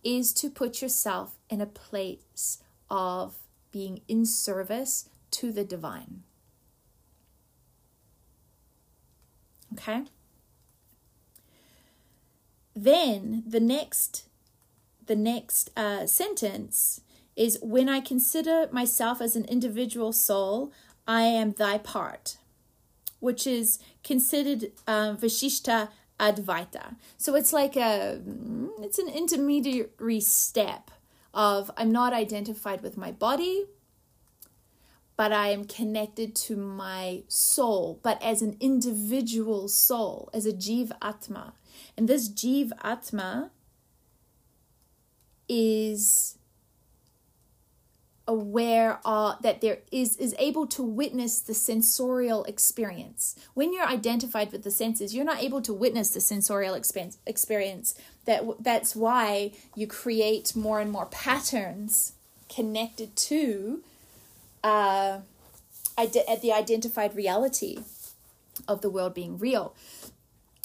is 0.07 0.31
to 0.31 0.49
put 0.49 0.81
yourself 0.81 1.35
in 1.49 1.59
a 1.59 1.65
place 1.65 2.59
of 2.89 3.35
being 3.73 3.99
in 4.07 4.25
service 4.25 5.09
to 5.29 5.51
the 5.51 5.65
divine. 5.65 6.23
Okay? 9.73 10.05
Then 12.73 13.43
the 13.45 13.59
next 13.59 14.23
the 15.07 15.15
next 15.15 15.71
uh, 15.77 16.05
sentence 16.05 17.01
is 17.35 17.59
when 17.61 17.89
I 17.89 17.99
consider 17.99 18.67
myself 18.71 19.21
as 19.21 19.35
an 19.35 19.45
individual 19.45 20.11
soul, 20.11 20.71
I 21.07 21.23
am 21.23 21.51
thy 21.51 21.77
part, 21.77 22.37
which 23.19 23.47
is 23.47 23.79
considered 24.03 24.71
uh, 24.85 25.15
Vishishta 25.15 25.89
Advaita. 26.19 26.95
So 27.17 27.35
it's 27.35 27.53
like 27.53 27.75
a 27.75 28.19
mm, 28.27 28.69
it's 28.79 28.99
an 28.99 29.09
intermediary 29.09 30.19
step 30.19 30.91
of 31.33 31.69
I'm 31.77 31.91
not 31.91 32.13
identified 32.13 32.81
with 32.81 32.97
my 32.97 33.11
body, 33.11 33.65
but 35.15 35.31
I 35.31 35.49
am 35.49 35.65
connected 35.65 36.35
to 36.35 36.55
my 36.55 37.23
soul, 37.27 37.99
but 38.01 38.21
as 38.23 38.41
an 38.41 38.57
individual 38.59 39.67
soul, 39.67 40.29
as 40.33 40.45
a 40.45 40.53
Jiv 40.53 40.91
Atma. 41.01 41.53
And 41.95 42.07
this 42.07 42.29
Jiv 42.29 42.71
Atma 42.83 43.51
is 45.49 46.36
aware 48.27 48.99
of, 49.05 49.41
that 49.41 49.61
there 49.61 49.79
is 49.91 50.17
is 50.17 50.35
able 50.37 50.67
to 50.67 50.83
witness 50.83 51.39
the 51.39 51.53
sensorial 51.53 52.43
experience. 52.43 53.35
When 53.53 53.73
you're 53.73 53.87
identified 53.87 54.51
with 54.51 54.63
the 54.63 54.71
senses 54.71 55.15
you're 55.15 55.25
not 55.25 55.41
able 55.41 55.61
to 55.61 55.73
witness 55.73 56.09
the 56.09 56.21
sensorial 56.21 56.75
experience 56.75 57.17
experience. 57.25 57.95
That 58.25 58.43
that's 58.59 58.95
why 58.95 59.51
you 59.75 59.87
create 59.87 60.55
more 60.55 60.79
and 60.79 60.91
more 60.91 61.05
patterns 61.05 62.13
connected 62.49 63.15
to 63.15 63.81
uh, 64.63 65.19
ide- 65.97 66.41
the 66.41 66.51
identified 66.51 67.15
reality 67.15 67.79
of 68.67 68.81
the 68.81 68.89
world 68.89 69.13
being 69.13 69.37
real 69.37 69.73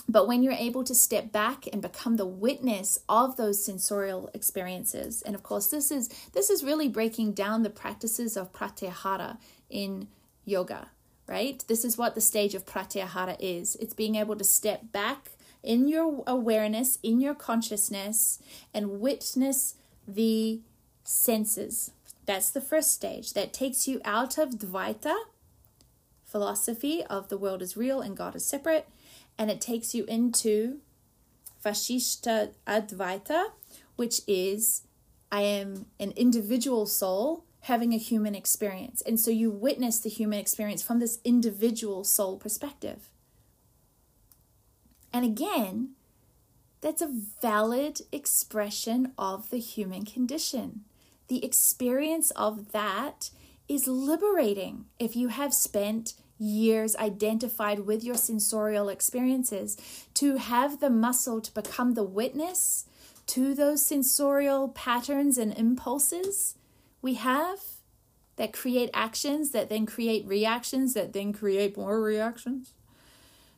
but 0.09 0.27
when 0.27 0.43
you're 0.43 0.53
able 0.53 0.85
to 0.85 0.95
step 0.95 1.33
back 1.33 1.67
and 1.73 1.81
become 1.81 2.17
the 2.17 2.27
witness 2.27 2.99
of 3.09 3.37
those 3.37 3.65
sensorial 3.65 4.31
experiences, 4.35 5.23
and 5.23 5.35
of 5.35 5.43
course, 5.43 5.69
this 5.69 5.91
is 5.91 6.09
this 6.33 6.51
is 6.51 6.65
really 6.65 6.89
breaking 6.89 7.33
down 7.33 7.63
the 7.63 7.71
practices 7.71 8.37
of 8.37 8.53
pratyahara 8.53 9.39
in 9.71 10.09
yoga, 10.45 10.89
right? 11.27 11.65
This 11.69 11.85
is 11.85 11.97
what 11.97 12.15
the 12.15 12.21
stage 12.21 12.55
of 12.55 12.67
pratyahara 12.67 13.37
is. 13.39 13.77
It's 13.77 13.95
being 13.95 14.17
able 14.17 14.37
to 14.37 14.45
step 14.45 14.93
back 14.93 15.31
in 15.63 15.89
your 15.89 16.25
awareness, 16.27 16.99
in 17.03 17.21
your 17.21 17.35
consciousness, 17.35 18.41
and 18.75 19.01
witness 19.01 19.75
the 20.07 20.61
senses. 21.05 21.93
That's 22.27 22.51
the 22.51 22.61
first 22.61 22.93
stage. 22.93 23.33
That 23.35 23.53
takes 23.53 23.87
you 23.87 24.01
out 24.05 24.39
of 24.39 24.51
Dvaita, 24.51 25.15
philosophy 26.25 27.05
of 27.05 27.29
the 27.29 27.37
world 27.37 27.63
is 27.63 27.77
real 27.77 28.01
and 28.01 28.17
God 28.17 28.35
is 28.35 28.45
separate, 28.45 28.89
and 29.43 29.51
it 29.51 29.61
takes 29.61 29.93
you 29.93 30.05
into 30.05 30.79
Vishishta 31.65 32.53
Advaita, 32.65 33.47
which 33.97 34.21
is 34.29 34.83
I 35.33 35.43
am 35.43 35.87
an 35.99 36.13
individual 36.13 36.87
soul 36.87 37.45
having 37.63 37.93
a 37.93 37.99
human 37.99 38.37
experience. 38.37 39.03
And 39.03 39.19
so 39.19 39.33
you 39.33 39.51
witness 39.51 39.99
the 39.99 40.11
human 40.11 40.39
experience 40.39 40.81
from 40.81 41.01
this 41.01 41.19
individual 41.25 42.05
soul 42.05 42.37
perspective. 42.37 43.11
And 45.13 45.25
again, 45.25 45.95
that's 46.81 47.03
a 47.03 47.13
valid 47.41 48.03
expression 48.13 49.11
of 49.19 49.51
the 49.51 49.59
human 49.59 50.05
condition. 50.05 50.85
The 51.27 51.45
experience 51.45 52.31
of 52.33 52.71
that 52.71 53.31
is 53.69 53.89
liberating 53.89 54.85
if 55.01 55.17
you 55.17 55.29
have 55.29 55.53
spent 55.53 56.15
years 56.43 56.97
identified 56.97 57.81
with 57.81 58.03
your 58.03 58.17
sensorial 58.17 58.89
experiences, 58.89 59.77
to 60.15 60.37
have 60.37 60.81
the 60.81 60.91
muscle 60.91 61.41
to 61.41 61.53
become 61.53 61.95
the 61.95 62.03
witness 62.03 62.87
to 63.27 63.55
those 63.55 63.87
sensorial 63.87 64.69
patterns 64.69 65.39
and 65.39 65.57
impulses 65.57 66.57
we 67.03 67.15
have 67.15 67.59
that 68.37 68.53
create 68.53 68.89
actions 68.95 69.51
that 69.51 69.69
then 69.69 69.85
create 69.85 70.27
reactions 70.27 70.95
that 70.95 71.13
then 71.13 71.33
create 71.33 71.77
more 71.77 72.01
reactions, 72.01 72.73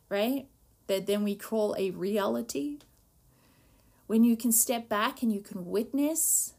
right? 0.09 0.47
That 0.87 1.05
then 1.05 1.23
we 1.23 1.35
call 1.35 1.75
a 1.77 1.91
reality. 1.91 2.79
When 4.07 4.23
you 4.23 4.35
can 4.35 4.51
step 4.51 4.89
back 4.89 5.21
and 5.21 5.31
you 5.31 5.41
can 5.41 5.65
witness 5.65 6.53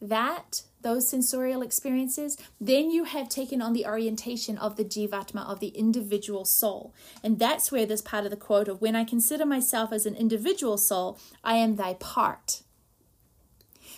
that 0.00 0.62
those 0.82 1.08
sensorial 1.08 1.62
experiences, 1.62 2.36
then 2.60 2.90
you 2.90 3.04
have 3.04 3.28
taken 3.28 3.60
on 3.60 3.72
the 3.72 3.86
orientation 3.86 4.56
of 4.58 4.76
the 4.76 4.84
jivatma, 4.84 5.46
of 5.46 5.60
the 5.60 5.68
individual 5.68 6.44
soul. 6.44 6.94
And 7.22 7.38
that's 7.38 7.72
where 7.72 7.86
this 7.86 8.02
part 8.02 8.24
of 8.24 8.30
the 8.30 8.36
quote 8.36 8.68
of 8.68 8.80
when 8.80 8.96
I 8.96 9.04
consider 9.04 9.44
myself 9.44 9.92
as 9.92 10.06
an 10.06 10.14
individual 10.14 10.78
soul, 10.78 11.18
I 11.42 11.54
am 11.54 11.76
thy 11.76 11.94
part. 11.94 12.62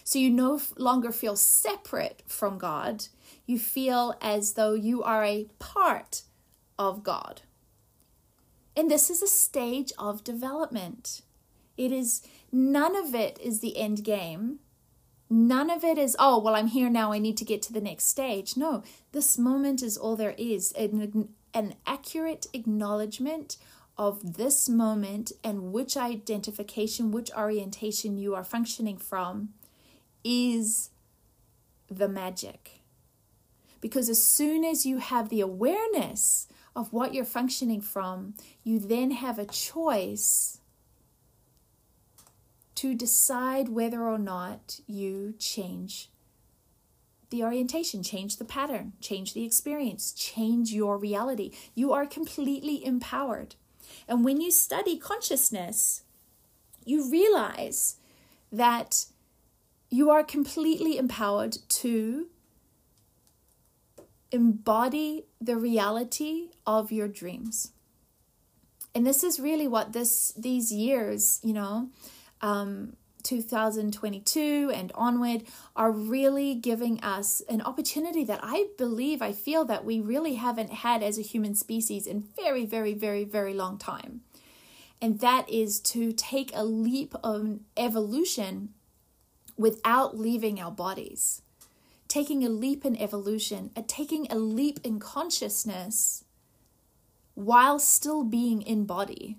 So 0.04 0.18
you 0.18 0.30
no 0.30 0.60
longer 0.76 1.12
feel 1.12 1.36
separate 1.36 2.22
from 2.26 2.58
God, 2.58 3.06
you 3.46 3.58
feel 3.58 4.14
as 4.20 4.54
though 4.54 4.74
you 4.74 5.02
are 5.02 5.24
a 5.24 5.48
part 5.58 6.22
of 6.78 7.02
God. 7.02 7.42
And 8.76 8.90
this 8.90 9.10
is 9.10 9.22
a 9.22 9.28
stage 9.28 9.92
of 9.98 10.24
development. 10.24 11.22
It 11.76 11.92
is 11.92 12.22
none 12.52 12.96
of 12.96 13.14
it 13.14 13.38
is 13.40 13.60
the 13.60 13.76
end 13.76 14.04
game 14.04 14.60
None 15.32 15.70
of 15.70 15.84
it 15.84 15.96
is, 15.96 16.16
oh, 16.18 16.40
well, 16.40 16.56
I'm 16.56 16.66
here 16.66 16.90
now, 16.90 17.12
I 17.12 17.18
need 17.20 17.36
to 17.36 17.44
get 17.44 17.62
to 17.62 17.72
the 17.72 17.80
next 17.80 18.08
stage. 18.08 18.56
No, 18.56 18.82
this 19.12 19.38
moment 19.38 19.80
is 19.80 19.96
all 19.96 20.16
there 20.16 20.34
is 20.36 20.72
an, 20.72 21.28
an 21.54 21.76
accurate 21.86 22.48
acknowledgement 22.52 23.56
of 23.96 24.36
this 24.36 24.68
moment 24.68 25.30
and 25.44 25.72
which 25.72 25.96
identification, 25.96 27.12
which 27.12 27.30
orientation 27.36 28.18
you 28.18 28.34
are 28.34 28.42
functioning 28.42 28.96
from 28.96 29.50
is 30.24 30.90
the 31.88 32.08
magic. 32.08 32.80
Because 33.80 34.08
as 34.08 34.22
soon 34.22 34.64
as 34.64 34.84
you 34.84 34.98
have 34.98 35.28
the 35.28 35.40
awareness 35.40 36.48
of 36.74 36.92
what 36.92 37.14
you're 37.14 37.24
functioning 37.24 37.80
from, 37.80 38.34
you 38.64 38.78
then 38.78 39.12
have 39.12 39.38
a 39.38 39.46
choice 39.46 40.59
to 42.80 42.94
decide 42.94 43.68
whether 43.68 44.02
or 44.04 44.16
not 44.16 44.80
you 44.86 45.34
change 45.38 46.08
the 47.28 47.42
orientation, 47.44 48.02
change 48.02 48.38
the 48.38 48.44
pattern, 48.46 48.94
change 49.02 49.34
the 49.34 49.44
experience, 49.44 50.12
change 50.12 50.72
your 50.72 50.96
reality. 50.96 51.52
You 51.74 51.92
are 51.92 52.06
completely 52.06 52.82
empowered. 52.82 53.54
And 54.08 54.24
when 54.24 54.40
you 54.40 54.50
study 54.50 54.96
consciousness, 54.96 56.04
you 56.86 57.10
realize 57.10 57.96
that 58.50 59.04
you 59.90 60.08
are 60.08 60.24
completely 60.24 60.96
empowered 60.96 61.58
to 61.68 62.28
embody 64.32 65.26
the 65.38 65.56
reality 65.56 66.48
of 66.66 66.90
your 66.90 67.08
dreams. 67.08 67.72
And 68.94 69.06
this 69.06 69.22
is 69.22 69.38
really 69.38 69.68
what 69.68 69.92
this 69.92 70.32
these 70.32 70.72
years, 70.72 71.40
you 71.44 71.52
know, 71.52 71.90
um, 72.40 72.96
2022 73.22 74.72
and 74.74 74.92
onward 74.94 75.44
are 75.76 75.90
really 75.90 76.54
giving 76.54 77.00
us 77.00 77.42
an 77.48 77.60
opportunity 77.60 78.24
that 78.24 78.40
I 78.42 78.68
believe, 78.78 79.22
I 79.22 79.32
feel 79.32 79.64
that 79.66 79.84
we 79.84 80.00
really 80.00 80.34
haven't 80.34 80.72
had 80.72 81.02
as 81.02 81.18
a 81.18 81.22
human 81.22 81.54
species 81.54 82.06
in 82.06 82.24
very, 82.36 82.64
very, 82.64 82.94
very, 82.94 83.24
very 83.24 83.54
long 83.54 83.78
time. 83.78 84.22
And 85.02 85.20
that 85.20 85.48
is 85.48 85.80
to 85.80 86.12
take 86.12 86.50
a 86.54 86.64
leap 86.64 87.14
of 87.24 87.60
evolution 87.76 88.70
without 89.56 90.18
leaving 90.18 90.60
our 90.60 90.70
bodies. 90.70 91.42
Taking 92.08 92.44
a 92.44 92.48
leap 92.48 92.84
in 92.84 92.96
evolution, 92.96 93.70
uh, 93.76 93.82
taking 93.86 94.26
a 94.30 94.34
leap 94.34 94.80
in 94.82 94.98
consciousness 94.98 96.24
while 97.34 97.78
still 97.78 98.24
being 98.24 98.60
in 98.62 98.84
body 98.84 99.38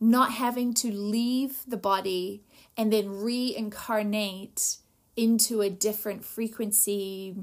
not 0.00 0.32
having 0.32 0.74
to 0.74 0.92
leave 0.92 1.62
the 1.66 1.76
body 1.76 2.42
and 2.76 2.92
then 2.92 3.10
reincarnate 3.10 4.76
into 5.16 5.62
a 5.62 5.70
different 5.70 6.24
frequency 6.24 7.36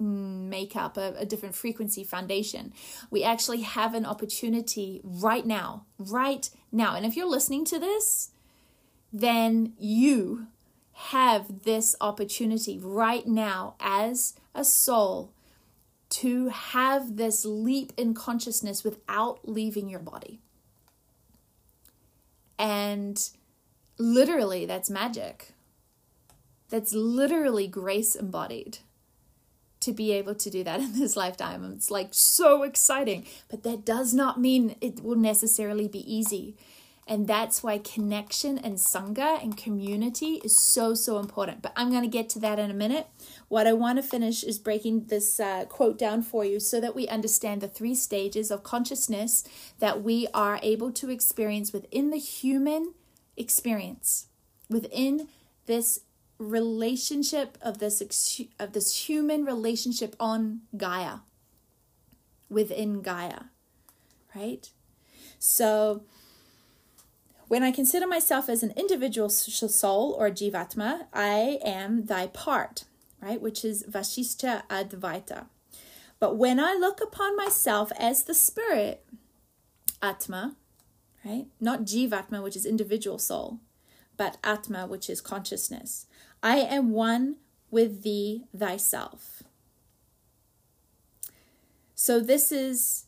mm, 0.00 0.48
makeup, 0.48 0.96
a, 0.96 1.14
a 1.18 1.24
different 1.24 1.54
frequency 1.54 2.02
foundation. 2.02 2.72
We 3.10 3.22
actually 3.22 3.62
have 3.62 3.94
an 3.94 4.04
opportunity 4.04 5.00
right 5.04 5.46
now, 5.46 5.86
right 5.98 6.50
now. 6.72 6.96
And 6.96 7.06
if 7.06 7.16
you're 7.16 7.28
listening 7.28 7.64
to 7.66 7.78
this, 7.78 8.30
then 9.12 9.74
you 9.78 10.48
have 10.92 11.62
this 11.62 11.96
opportunity 12.00 12.78
right 12.78 13.26
now 13.26 13.74
as 13.80 14.34
a 14.54 14.64
soul 14.64 15.32
to 16.10 16.48
have 16.48 17.16
this 17.16 17.44
leap 17.44 17.92
in 17.96 18.12
consciousness 18.12 18.82
without 18.82 19.48
leaving 19.48 19.88
your 19.88 20.00
body. 20.00 20.40
And 22.60 23.18
literally, 23.98 24.66
that's 24.66 24.90
magic. 24.90 25.54
That's 26.68 26.92
literally 26.92 27.66
grace 27.66 28.14
embodied 28.14 28.78
to 29.80 29.94
be 29.94 30.12
able 30.12 30.34
to 30.34 30.50
do 30.50 30.62
that 30.64 30.78
in 30.80 30.92
this 30.92 31.16
lifetime. 31.16 31.64
It's 31.74 31.90
like 31.90 32.08
so 32.12 32.62
exciting, 32.62 33.26
but 33.48 33.62
that 33.62 33.86
does 33.86 34.12
not 34.12 34.38
mean 34.38 34.76
it 34.82 35.02
will 35.02 35.16
necessarily 35.16 35.88
be 35.88 36.00
easy. 36.14 36.54
And 37.06 37.26
that's 37.26 37.62
why 37.62 37.78
connection 37.78 38.56
and 38.56 38.76
Sangha 38.76 39.42
and 39.42 39.56
community 39.56 40.40
is 40.44 40.56
so, 40.56 40.94
so 40.94 41.18
important. 41.18 41.60
But 41.60 41.72
I'm 41.74 41.90
going 41.90 42.02
to 42.02 42.08
get 42.08 42.28
to 42.30 42.38
that 42.40 42.60
in 42.60 42.70
a 42.70 42.74
minute. 42.74 43.08
What 43.48 43.66
I 43.66 43.72
want 43.72 43.98
to 43.98 44.02
finish 44.02 44.44
is 44.44 44.58
breaking 44.58 45.06
this 45.06 45.40
uh, 45.40 45.64
quote 45.64 45.98
down 45.98 46.22
for 46.22 46.44
you 46.44 46.60
so 46.60 46.80
that 46.80 46.94
we 46.94 47.08
understand 47.08 47.60
the 47.60 47.68
three 47.68 47.96
stages 47.96 48.50
of 48.52 48.62
consciousness 48.62 49.42
that 49.80 50.02
we 50.02 50.28
are 50.32 50.60
able 50.62 50.92
to 50.92 51.10
experience 51.10 51.72
within 51.72 52.10
the 52.10 52.18
human 52.18 52.94
experience, 53.36 54.26
within 54.68 55.26
this 55.66 56.00
relationship 56.40 57.58
of 57.60 57.78
this 57.78 58.00
of 58.58 58.72
this 58.72 59.08
human 59.08 59.44
relationship 59.44 60.16
on 60.18 60.62
Gaia 60.74 61.18
within 62.48 63.02
Gaia 63.02 63.42
right 64.34 64.70
so 65.38 66.02
when 67.50 67.64
I 67.64 67.72
consider 67.72 68.06
myself 68.06 68.48
as 68.48 68.62
an 68.62 68.72
individual 68.76 69.28
soul 69.28 70.14
or 70.16 70.30
jivatma, 70.30 71.06
I 71.12 71.58
am 71.64 72.04
thy 72.04 72.28
part. 72.28 72.84
right? 73.20 73.40
Which 73.40 73.64
is 73.64 73.82
Vishishta 73.90 74.62
Advaita. 74.68 75.46
But 76.20 76.36
when 76.36 76.60
I 76.60 76.74
look 76.74 77.00
upon 77.02 77.36
myself 77.36 77.90
as 77.98 78.22
the 78.22 78.34
spirit, 78.34 79.04
Atma, 80.00 80.54
right? 81.24 81.46
Not 81.58 81.80
Jivatma, 81.80 82.40
which 82.40 82.54
is 82.54 82.64
individual 82.64 83.18
soul, 83.18 83.58
but 84.16 84.36
Atma, 84.44 84.86
which 84.86 85.10
is 85.10 85.20
consciousness. 85.20 86.06
I 86.44 86.58
am 86.58 86.92
one 86.92 87.34
with 87.68 88.04
thee, 88.04 88.44
thyself. 88.56 89.42
So 91.96 92.20
this 92.20 92.52
is 92.52 93.06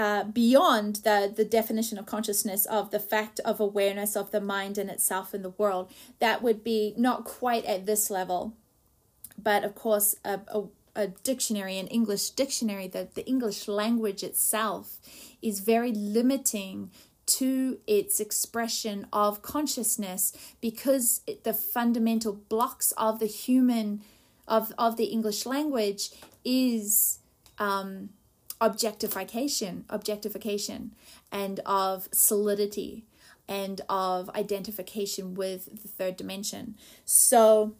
uh, 0.00 0.24
beyond 0.24 0.96
the, 1.04 1.30
the 1.36 1.44
definition 1.44 1.98
of 1.98 2.06
consciousness 2.06 2.64
of 2.64 2.90
the 2.90 2.98
fact 2.98 3.38
of 3.44 3.60
awareness 3.60 4.16
of 4.16 4.30
the 4.30 4.40
mind 4.40 4.78
and 4.78 4.88
itself 4.88 5.34
in 5.34 5.42
the 5.42 5.50
world. 5.50 5.92
That 6.20 6.42
would 6.42 6.64
be 6.64 6.94
not 6.96 7.26
quite 7.26 7.66
at 7.66 7.84
this 7.84 8.08
level, 8.08 8.54
but 9.36 9.62
of 9.62 9.74
course, 9.74 10.14
a, 10.24 10.40
a, 10.48 10.62
a 10.96 11.06
dictionary, 11.08 11.78
an 11.78 11.86
English 11.88 12.30
dictionary, 12.30 12.88
the, 12.88 13.08
the 13.14 13.26
English 13.26 13.68
language 13.68 14.22
itself 14.22 15.00
is 15.42 15.60
very 15.60 15.92
limiting 15.92 16.90
to 17.26 17.78
its 17.86 18.20
expression 18.20 19.06
of 19.12 19.42
consciousness 19.42 20.32
because 20.62 21.20
the 21.44 21.52
fundamental 21.52 22.32
blocks 22.32 22.92
of 22.92 23.20
the 23.20 23.26
human 23.26 24.00
of 24.48 24.72
of 24.78 24.96
the 24.96 25.04
english 25.04 25.46
language 25.46 26.10
is 26.44 27.20
um 27.58 28.08
objectification, 28.60 29.84
objectification, 29.88 30.92
and 31.32 31.60
of 31.64 32.08
solidity 32.12 33.04
and 33.48 33.80
of 33.88 34.30
identification 34.30 35.34
with 35.34 35.82
the 35.82 35.88
third 35.88 36.16
dimension. 36.16 36.76
So, 37.04 37.74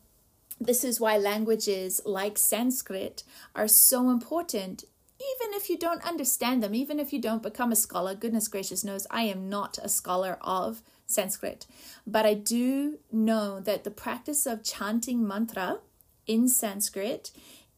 this 0.61 0.85
is 0.85 1.01
why 1.01 1.17
languages 1.17 2.03
like 2.05 2.37
Sanskrit 2.37 3.23
are 3.55 3.69
so 3.69 4.11
important. 4.11 4.85
Even 5.19 5.55
if 5.55 5.71
you 5.71 5.79
don't 5.79 6.07
understand 6.07 6.63
them, 6.63 6.75
even 6.75 6.99
if 6.99 7.13
you 7.13 7.21
don't 7.21 7.43
become 7.43 7.73
a 7.73 7.77
scholar, 7.77 8.15
goodness 8.15 8.49
gracious 8.49 8.85
knows 8.85 9.07
I 9.11 9.23
am 9.23 9.49
not 9.49 9.79
a 9.83 9.89
scholar 9.89 10.39
of 10.43 10.83
Sanskrit. 11.07 11.67
But 12.07 12.27
I 12.27 12.35
do 12.35 12.99
know 13.11 13.61
that 13.61 13.85
the 13.85 13.91
practice 13.91 14.47
of 14.47 14.65
chanting 14.65 15.27
mantra 15.27 15.79
in 16.27 16.49
Sanskrit 16.49 17.31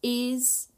is 0.02 0.68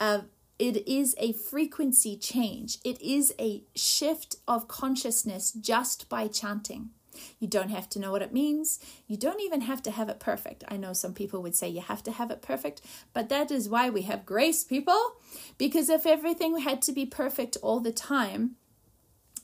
a 0.00 0.22
it 0.58 0.86
is 0.88 1.14
a 1.18 1.32
frequency 1.32 2.16
change. 2.16 2.78
It 2.84 3.00
is 3.00 3.34
a 3.38 3.64
shift 3.74 4.36
of 4.46 4.68
consciousness 4.68 5.52
just 5.52 6.08
by 6.08 6.28
chanting. 6.28 6.90
You 7.38 7.48
don't 7.48 7.70
have 7.70 7.88
to 7.90 7.98
know 7.98 8.10
what 8.10 8.22
it 8.22 8.32
means. 8.32 8.80
You 9.06 9.16
don't 9.16 9.40
even 9.40 9.62
have 9.62 9.82
to 9.84 9.90
have 9.90 10.08
it 10.08 10.20
perfect. 10.20 10.64
I 10.68 10.76
know 10.76 10.92
some 10.92 11.14
people 11.14 11.42
would 11.42 11.54
say 11.54 11.68
you 11.68 11.80
have 11.80 12.02
to 12.04 12.12
have 12.12 12.30
it 12.30 12.42
perfect, 12.42 12.82
but 13.12 13.28
that 13.28 13.50
is 13.50 13.68
why 13.68 13.90
we 13.90 14.02
have 14.02 14.26
grace, 14.26 14.64
people. 14.64 15.14
Because 15.58 15.88
if 15.88 16.06
everything 16.06 16.58
had 16.58 16.82
to 16.82 16.92
be 16.92 17.06
perfect 17.06 17.56
all 17.62 17.80
the 17.80 17.92
time, 17.92 18.56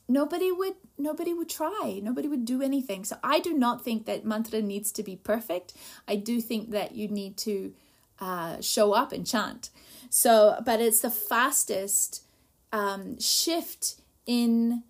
nobody 0.09 0.51
would 0.51 0.75
nobody 0.99 1.33
would 1.33 1.49
try. 1.49 2.01
Nobody 2.03 2.29
would 2.29 2.45
do 2.45 2.61
anything. 2.63 3.05
So 3.05 3.17
I 3.23 3.41
do 3.41 3.55
not 3.55 3.83
think 3.83 4.07
that 4.07 4.25
mantra 4.25 4.61
needs 4.61 4.93
to 4.93 5.03
be 5.03 5.17
perfect. 5.17 5.73
I 6.07 6.17
do 6.17 6.41
think 6.41 6.71
that 6.71 6.95
you 6.95 7.09
need 7.09 7.37
to 7.39 7.73
uh, 8.21 8.61
show 8.61 8.93
up 8.93 9.13
and 9.13 9.27
chant. 9.27 9.71
So, 10.11 10.61
but 10.65 10.81
it's 10.81 11.01
the 11.01 11.11
fastest 11.11 12.25
um, 12.73 13.19
shift 13.19 13.97
in 14.27 14.83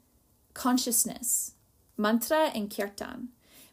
consciousness, 0.55 1.53
mantra 1.97 2.51
and 2.55 2.75
kirtan, 2.75 3.29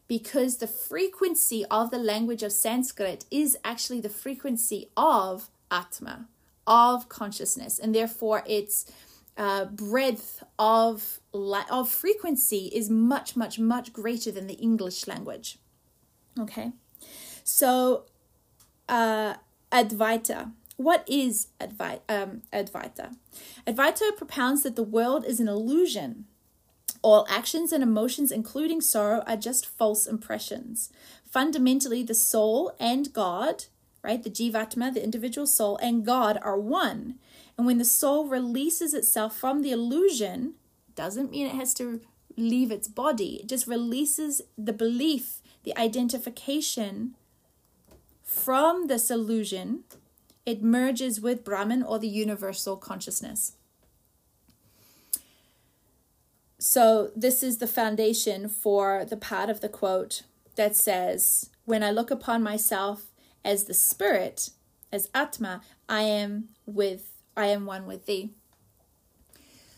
because 0.08 0.58
the 0.58 0.68
frequency 0.68 1.66
of 1.72 1.92
the 1.92 1.98
language 1.98 2.44
of 2.44 2.52
Sanskrit 2.52 3.26
is 3.32 3.58
actually 3.64 4.02
the 4.02 4.10
frequency 4.10 4.90
of 4.96 5.50
Atma, 5.72 6.28
of 6.66 7.10
consciousness, 7.10 7.80
and 7.80 7.94
therefore 7.94 8.44
its 8.46 8.92
uh, 9.38 9.66
breadth 9.66 10.44
of 10.58 11.20
of 11.34 11.90
frequency 11.90 12.72
is 12.74 12.90
much, 12.90 13.36
much, 13.36 13.60
much 13.60 13.94
greater 13.94 14.32
than 14.32 14.48
the 14.48 14.56
English 14.56 15.08
language. 15.08 15.60
Okay, 16.40 16.72
so 17.44 18.06
uh, 18.90 19.36
Advaita 19.72 20.52
what 20.78 21.04
is 21.08 21.48
Advaita? 21.60 22.02
Um, 22.08 22.44
Advaita? 22.54 23.16
Advaita 23.66 24.16
propounds 24.16 24.62
that 24.64 24.76
the 24.76 24.84
world 24.84 25.26
is 25.26 25.40
an 25.40 25.48
illusion. 25.48 26.26
All 27.02 27.26
actions 27.30 27.72
and 27.72 27.84
emotions, 27.84 28.32
including 28.32 28.82
sorrow, 28.82 29.24
are 29.26 29.38
just 29.38 29.66
false 29.66 30.06
impressions. 30.06 30.92
Fundamentally, 31.26 32.04
the 32.04 32.14
soul 32.14 32.74
and 32.80 33.12
God, 33.12 33.66
right, 34.04 34.22
the 34.22 34.30
Jivatma, 34.30 34.94
the 34.94 35.04
individual 35.04 35.48
soul, 35.48 35.78
and 35.78 36.06
God 36.06 36.38
are 36.44 36.60
one. 36.60 37.16
And 37.58 37.66
when 37.66 37.80
the 37.80 37.86
soul 37.86 38.28
releases 38.28 38.94
itself 38.94 39.36
from 39.36 39.64
the 39.64 39.72
illusion, 39.72 40.54
doesn't 40.96 41.32
mean 41.32 41.48
it 41.48 41.56
has 41.56 41.74
to 41.76 42.02
leave 42.36 42.72
its 42.72 42.88
body, 42.88 43.40
it 43.42 43.50
just 43.50 43.66
releases 43.66 44.44
the 44.58 44.74
belief, 44.74 45.42
the 45.64 45.76
identification 45.76 47.16
from 48.28 48.88
this 48.88 49.10
illusion 49.10 49.86
it 50.46 50.62
merges 50.62 51.20
with 51.20 51.44
Brahman 51.44 51.82
or 51.82 51.98
the 51.98 52.08
universal 52.08 52.78
consciousness. 52.78 53.54
So, 56.60 57.12
this 57.16 57.44
is 57.44 57.58
the 57.58 57.68
foundation 57.68 58.48
for 58.48 59.04
the 59.04 59.18
part 59.18 59.50
of 59.50 59.62
the 59.62 59.70
quote 59.70 60.24
that 60.56 60.76
says, 60.76 61.50
When 61.66 61.84
I 61.84 61.92
look 61.92 62.12
upon 62.12 62.44
myself 62.44 63.08
as 63.44 63.66
the 63.66 63.74
spirit, 63.74 64.52
as 64.92 65.10
Atma, 65.14 65.62
I 65.90 66.02
am 66.02 66.50
with 66.66 67.12
I 67.36 67.48
am 67.48 67.66
one 67.66 67.86
with 67.86 68.08
thee. 68.08 68.32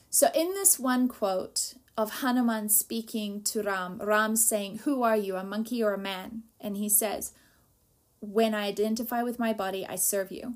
So 0.09 0.29
in 0.33 0.53
this 0.53 0.79
one 0.79 1.07
quote 1.07 1.75
of 1.97 2.21
Hanuman 2.21 2.69
speaking 2.69 3.43
to 3.43 3.61
Ram, 3.61 3.99
Ram 4.01 4.35
saying, 4.37 4.79
Who 4.79 5.03
are 5.03 5.17
you, 5.17 5.35
a 5.35 5.43
monkey 5.43 5.83
or 5.83 5.93
a 5.93 5.99
man? 5.99 6.43
And 6.59 6.77
he 6.77 6.87
says, 6.87 7.33
when 8.21 8.53
I 8.53 8.67
identify 8.67 9.23
with 9.23 9.39
my 9.39 9.53
body, 9.53 9.85
I 9.87 9.95
serve 9.95 10.31
you. 10.31 10.55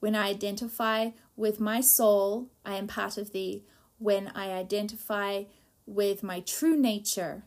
When 0.00 0.14
I 0.14 0.28
identify 0.28 1.10
with 1.36 1.60
my 1.60 1.80
soul, 1.80 2.48
I 2.64 2.76
am 2.76 2.86
part 2.86 3.18
of 3.18 3.32
thee. 3.32 3.64
When 3.98 4.28
I 4.34 4.50
identify 4.52 5.44
with 5.86 6.22
my 6.22 6.40
true 6.40 6.76
nature, 6.76 7.44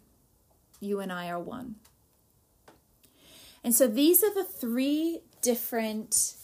you 0.80 1.00
and 1.00 1.12
I 1.12 1.30
are 1.30 1.40
one. 1.40 1.76
And 3.64 3.74
so 3.74 3.88
these 3.88 4.24
are 4.24 4.34
the 4.34 4.44
three 4.44 5.22
different 5.42 6.36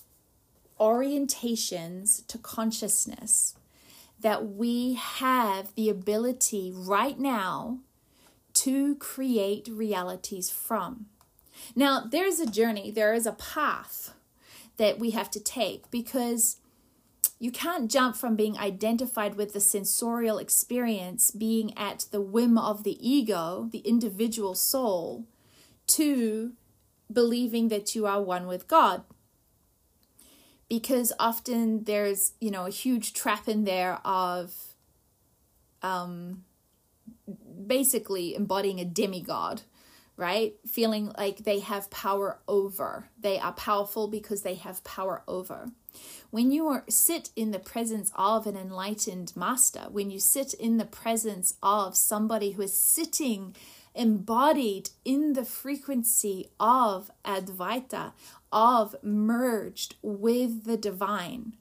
orientations 0.79 2.25
to 2.27 2.37
consciousness 2.37 3.55
that 4.21 4.45
we 4.45 4.93
have 4.95 5.73
the 5.75 5.89
ability 5.89 6.71
right 6.73 7.19
now 7.19 7.79
to 8.53 8.95
create 8.95 9.67
realities 9.71 10.49
from. 10.49 11.07
Now, 11.75 12.03
there's 12.09 12.39
a 12.39 12.49
journey, 12.49 12.91
there 12.91 13.13
is 13.13 13.25
a 13.25 13.33
path 13.33 14.13
that 14.77 14.99
we 14.99 15.11
have 15.11 15.29
to 15.31 15.39
take 15.39 15.89
because 15.91 16.57
you 17.39 17.51
can't 17.51 17.89
jump 17.89 18.17
from 18.17 18.35
being 18.35 18.57
identified 18.57 19.35
with 19.35 19.53
the 19.53 19.59
sensorial 19.61 20.37
experience, 20.37 21.31
being 21.31 21.77
at 21.77 22.05
the 22.11 22.21
whim 22.21 22.57
of 22.57 22.83
the 22.83 22.97
ego, 23.07 23.69
the 23.71 23.79
individual 23.79 24.55
soul, 24.55 25.25
to 25.87 26.53
believing 27.11 27.69
that 27.69 27.95
you 27.95 28.05
are 28.05 28.21
one 28.21 28.45
with 28.45 28.67
God. 28.67 29.03
Because 30.67 31.13
often 31.17 31.85
there's, 31.85 32.33
you 32.39 32.51
know, 32.51 32.65
a 32.65 32.71
huge 32.71 33.13
trap 33.13 33.47
in 33.47 33.63
there 33.63 33.99
of 34.05 34.53
um, 35.81 36.43
basically 37.65 38.35
embodying 38.35 38.79
a 38.79 38.85
demigod 38.85 39.61
right? 40.19 40.55
Feeling 40.67 41.13
like 41.17 41.37
they 41.37 41.59
have 41.59 41.89
power 41.89 42.39
over. 42.45 43.07
They 43.17 43.39
are 43.39 43.53
powerful 43.53 44.09
because 44.09 44.41
they 44.41 44.55
have 44.55 44.83
power 44.83 45.23
over. 45.29 45.71
When 46.29 46.51
you 46.51 46.67
are, 46.67 46.83
sit 46.89 47.29
in 47.37 47.51
the 47.51 47.57
presence 47.57 48.11
of 48.15 48.45
an 48.45 48.57
enlightened 48.57 49.31
master, 49.37 49.85
when 49.89 50.11
you 50.11 50.19
sit 50.19 50.53
in 50.53 50.75
the 50.75 50.83
presence 50.83 51.55
of 51.63 51.95
somebody 51.95 52.51
who 52.51 52.63
is 52.63 52.77
sitting 52.77 53.55
embodied 53.95 54.89
in 55.05 55.33
the 55.33 55.45
frequency 55.45 56.49
of 56.59 57.09
Advaita, 57.23 58.11
of 58.51 58.97
merged 59.01 59.95
with 60.01 60.65
the 60.65 60.77
divine, 60.77 61.53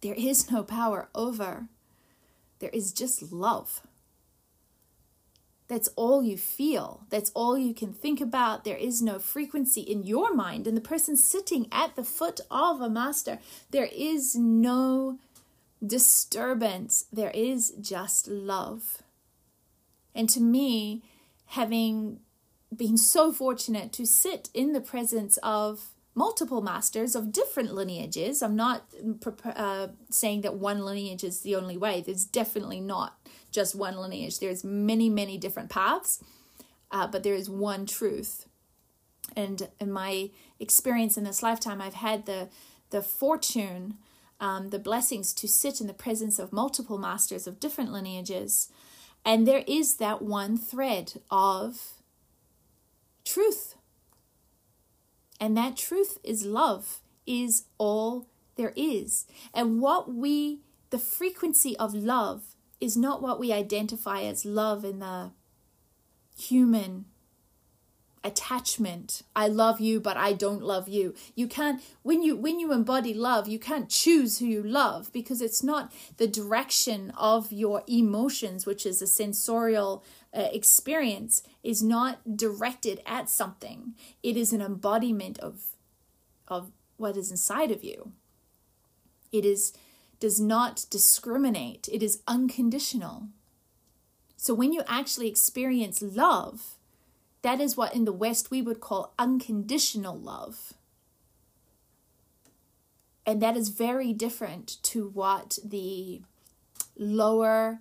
there 0.00 0.14
is 0.14 0.50
no 0.50 0.64
power 0.64 1.08
over. 1.14 1.68
There 2.58 2.70
is 2.70 2.92
just 2.92 3.32
love. 3.32 3.82
That's 5.72 5.88
all 5.96 6.22
you 6.22 6.36
feel. 6.36 7.06
That's 7.08 7.30
all 7.30 7.56
you 7.56 7.72
can 7.72 7.94
think 7.94 8.20
about. 8.20 8.62
There 8.62 8.76
is 8.76 9.00
no 9.00 9.18
frequency 9.18 9.80
in 9.80 10.02
your 10.04 10.34
mind. 10.34 10.66
And 10.66 10.76
the 10.76 10.82
person 10.82 11.16
sitting 11.16 11.66
at 11.72 11.96
the 11.96 12.04
foot 12.04 12.40
of 12.50 12.82
a 12.82 12.90
master, 12.90 13.38
there 13.70 13.88
is 13.90 14.36
no 14.36 15.18
disturbance. 15.82 17.06
There 17.10 17.30
is 17.30 17.72
just 17.80 18.28
love. 18.28 19.02
And 20.14 20.28
to 20.28 20.42
me, 20.42 21.04
having 21.46 22.20
been 22.76 22.98
so 22.98 23.32
fortunate 23.32 23.94
to 23.94 24.04
sit 24.04 24.50
in 24.52 24.74
the 24.74 24.80
presence 24.82 25.38
of 25.38 25.94
multiple 26.14 26.60
masters 26.60 27.14
of 27.14 27.32
different 27.32 27.74
lineages. 27.74 28.42
I'm 28.42 28.56
not 28.56 28.84
uh, 29.56 29.88
saying 30.10 30.42
that 30.42 30.54
one 30.54 30.84
lineage 30.84 31.24
is 31.24 31.40
the 31.40 31.56
only 31.56 31.78
way. 31.78 32.02
There's 32.02 32.26
definitely 32.26 32.80
not 32.80 33.16
just 33.52 33.74
one 33.74 33.96
lineage. 33.96 34.38
There's 34.40 34.64
many, 34.64 35.08
many 35.08 35.38
different 35.38 35.70
paths, 35.70 36.22
uh, 36.90 37.06
but 37.06 37.22
there 37.22 37.34
is 37.34 37.48
one 37.48 37.86
truth. 37.86 38.46
And 39.36 39.68
in 39.80 39.92
my 39.92 40.30
experience 40.58 41.16
in 41.16 41.24
this 41.24 41.42
lifetime, 41.42 41.80
I've 41.80 41.94
had 41.94 42.26
the 42.26 42.48
the 42.90 43.02
fortune, 43.02 43.96
um, 44.38 44.68
the 44.68 44.78
blessings 44.78 45.32
to 45.32 45.48
sit 45.48 45.80
in 45.80 45.86
the 45.86 45.94
presence 45.94 46.38
of 46.38 46.52
multiple 46.52 46.98
masters 46.98 47.46
of 47.46 47.58
different 47.58 47.90
lineages, 47.90 48.70
and 49.24 49.46
there 49.46 49.64
is 49.66 49.96
that 49.96 50.20
one 50.20 50.58
thread 50.58 51.14
of 51.30 51.92
truth 53.24 53.76
and 55.42 55.56
that 55.56 55.76
truth 55.76 56.18
is 56.22 56.44
love, 56.46 57.00
is 57.26 57.64
all 57.76 58.28
there 58.54 58.72
is. 58.76 59.26
And 59.52 59.80
what 59.80 60.14
we, 60.14 60.60
the 60.90 61.00
frequency 61.00 61.76
of 61.78 61.94
love, 61.94 62.51
is 62.82 62.96
not 62.96 63.22
what 63.22 63.38
we 63.38 63.52
identify 63.52 64.22
as 64.22 64.44
love 64.44 64.84
in 64.84 64.98
the 64.98 65.30
human 66.36 67.04
attachment. 68.24 69.22
I 69.34 69.46
love 69.48 69.80
you 69.80 70.00
but 70.00 70.16
i 70.16 70.32
don't 70.32 70.62
love 70.62 70.88
you. 70.88 71.14
You 71.36 71.46
can't 71.46 71.80
when 72.02 72.22
you 72.22 72.36
when 72.36 72.58
you 72.58 72.72
embody 72.72 73.14
love 73.14 73.46
you 73.46 73.58
can't 73.58 73.88
choose 73.88 74.38
who 74.38 74.46
you 74.46 74.62
love 74.62 75.12
because 75.12 75.40
it's 75.40 75.62
not 75.62 75.92
the 76.16 76.26
direction 76.26 77.12
of 77.16 77.52
your 77.52 77.82
emotions 77.86 78.66
which 78.66 78.84
is 78.84 79.00
a 79.00 79.06
sensorial 79.06 80.04
uh, 80.34 80.48
experience 80.52 81.42
is 81.62 81.82
not 81.82 82.36
directed 82.36 83.00
at 83.06 83.28
something. 83.28 83.94
It 84.24 84.36
is 84.36 84.52
an 84.52 84.60
embodiment 84.60 85.38
of 85.38 85.76
of 86.48 86.72
what 86.96 87.16
is 87.16 87.30
inside 87.30 87.70
of 87.70 87.84
you. 87.84 88.12
It 89.30 89.44
is 89.44 89.72
does 90.22 90.40
not 90.40 90.86
discriminate. 90.88 91.88
It 91.92 92.00
is 92.00 92.22
unconditional. 92.26 93.26
So 94.36 94.54
when 94.54 94.72
you 94.72 94.82
actually 94.86 95.28
experience 95.28 96.00
love 96.00 96.76
that 97.42 97.60
is 97.60 97.76
what 97.76 97.94
in 97.94 98.04
the 98.04 98.12
west 98.12 98.50
we 98.50 98.62
would 98.62 98.80
call 98.80 99.12
unconditional 99.18 100.16
love. 100.16 100.72
And 103.26 103.42
that 103.42 103.56
is 103.56 103.68
very 103.68 104.12
different 104.12 104.82
to 104.84 105.08
what 105.08 105.58
the 105.64 106.22
lower 106.96 107.80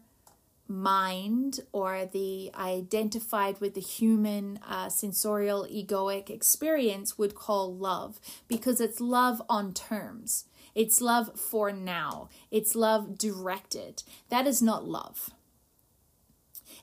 mind 0.68 1.60
or 1.72 2.06
the 2.06 2.52
identified 2.56 3.60
with 3.60 3.74
the 3.74 3.82
human 3.82 4.60
uh, 4.68 4.90
sensorial 4.90 5.68
egoic 5.72 6.30
experience 6.30 7.18
would 7.18 7.36
call 7.36 7.74
love 7.74 8.20
because 8.48 8.80
it's 8.80 9.02
love 9.02 9.42
on 9.50 9.74
terms. 9.74 10.46
It's 10.74 11.02
love 11.02 11.40
for 11.40 11.72
now. 11.72 12.30
It's 12.50 12.76
love 12.76 13.18
directed. 13.18 14.04
That 14.30 14.48
is 14.48 14.62
not 14.62 14.88
love. 14.88 15.32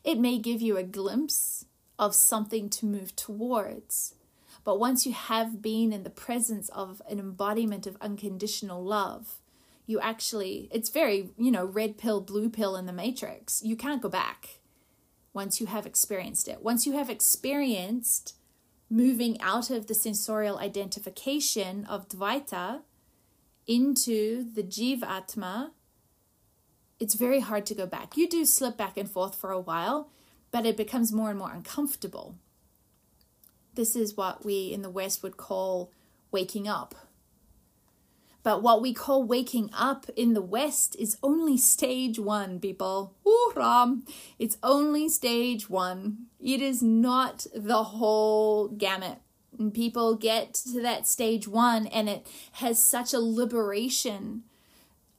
It 0.05 0.19
may 0.19 0.39
give 0.39 0.61
you 0.61 0.77
a 0.77 0.83
glimpse 0.83 1.65
of 1.99 2.15
something 2.15 2.71
to 2.71 2.87
move 2.87 3.17
towards. 3.17 4.15
But 4.65 4.79
once 4.79 5.07
you 5.07 5.13
have 5.13 5.63
been 5.63 5.93
in 5.93 6.03
the 6.03 6.11
presence 6.11 6.69
of 6.71 7.01
an 7.09 7.19
embodiment 7.19 7.87
of 7.87 7.97
unconditional 8.01 8.85
love, 8.85 9.41
you 9.89 9.99
actually 9.99 10.69
it's 10.71 10.91
very 10.91 11.31
you 11.37 11.51
know 11.51 11.65
red 11.65 11.99
pill 11.99 12.21
blue 12.21 12.49
pill 12.49 12.77
in 12.77 12.87
the 12.87 12.93
matrix 12.93 13.63
you 13.65 13.75
can't 13.75 14.03
go 14.03 14.09
back 14.09 14.61
once 15.33 15.61
you 15.61 15.67
have 15.67 15.87
experienced 15.87 16.47
it 16.47 16.63
once 16.63 16.87
you 16.87 16.93
have 16.93 17.11
experienced 17.11 18.37
moving 18.91 19.41
out 19.41 19.71
of 19.71 19.87
the 19.87 19.95
sensorial 19.95 20.59
identification 20.59 21.85
of 21.87 22.09
dvaita 22.09 22.83
into 23.69 24.51
the 24.55 24.63
jivatma 24.63 25.71
it's 26.99 27.15
very 27.15 27.41
hard 27.41 27.65
to 27.65 27.75
go 27.75 27.87
back 27.87 28.17
you 28.17 28.29
do 28.29 28.45
slip 28.45 28.77
back 28.77 28.97
and 28.97 29.11
forth 29.11 29.37
for 29.37 29.53
a 29.53 29.61
while 29.61 30.11
but 30.51 30.67
it 30.67 30.77
becomes 30.77 31.13
more 31.13 31.31
and 31.31 31.39
more 31.39 31.53
uncomfortable 31.53 32.35
this 33.75 33.95
is 33.95 34.17
what 34.17 34.45
we 34.45 34.73
in 34.73 34.83
the 34.83 34.91
west 34.91 35.23
would 35.23 35.37
call 35.37 35.93
waking 36.33 36.67
up 36.67 36.97
but 38.43 38.63
what 38.63 38.81
we 38.81 38.95
call 38.95 39.25
waking 39.25 39.69
up 39.75 40.07
in 40.17 40.33
the 40.33 40.41
West 40.41 40.97
is 40.99 41.19
only 41.23 41.59
stage 41.59 42.19
one, 42.19 42.61
people. 42.61 43.15
Ram. 43.55 44.07
It's 44.39 44.57
only 44.63 45.09
stage 45.09 45.69
one. 45.69 46.29
It 46.41 46.63
is 46.63 46.83
not 46.83 47.47
the 47.55 47.83
whole 47.83 48.69
gamut. 48.69 49.19
People 49.73 50.15
get 50.15 50.55
to 50.55 50.81
that 50.83 51.07
stage 51.07 51.49
one 51.49 51.87
and 51.87 52.09
it 52.09 52.27
has 52.53 52.83
such 52.83 53.13
a 53.13 53.19
liberation 53.19 54.45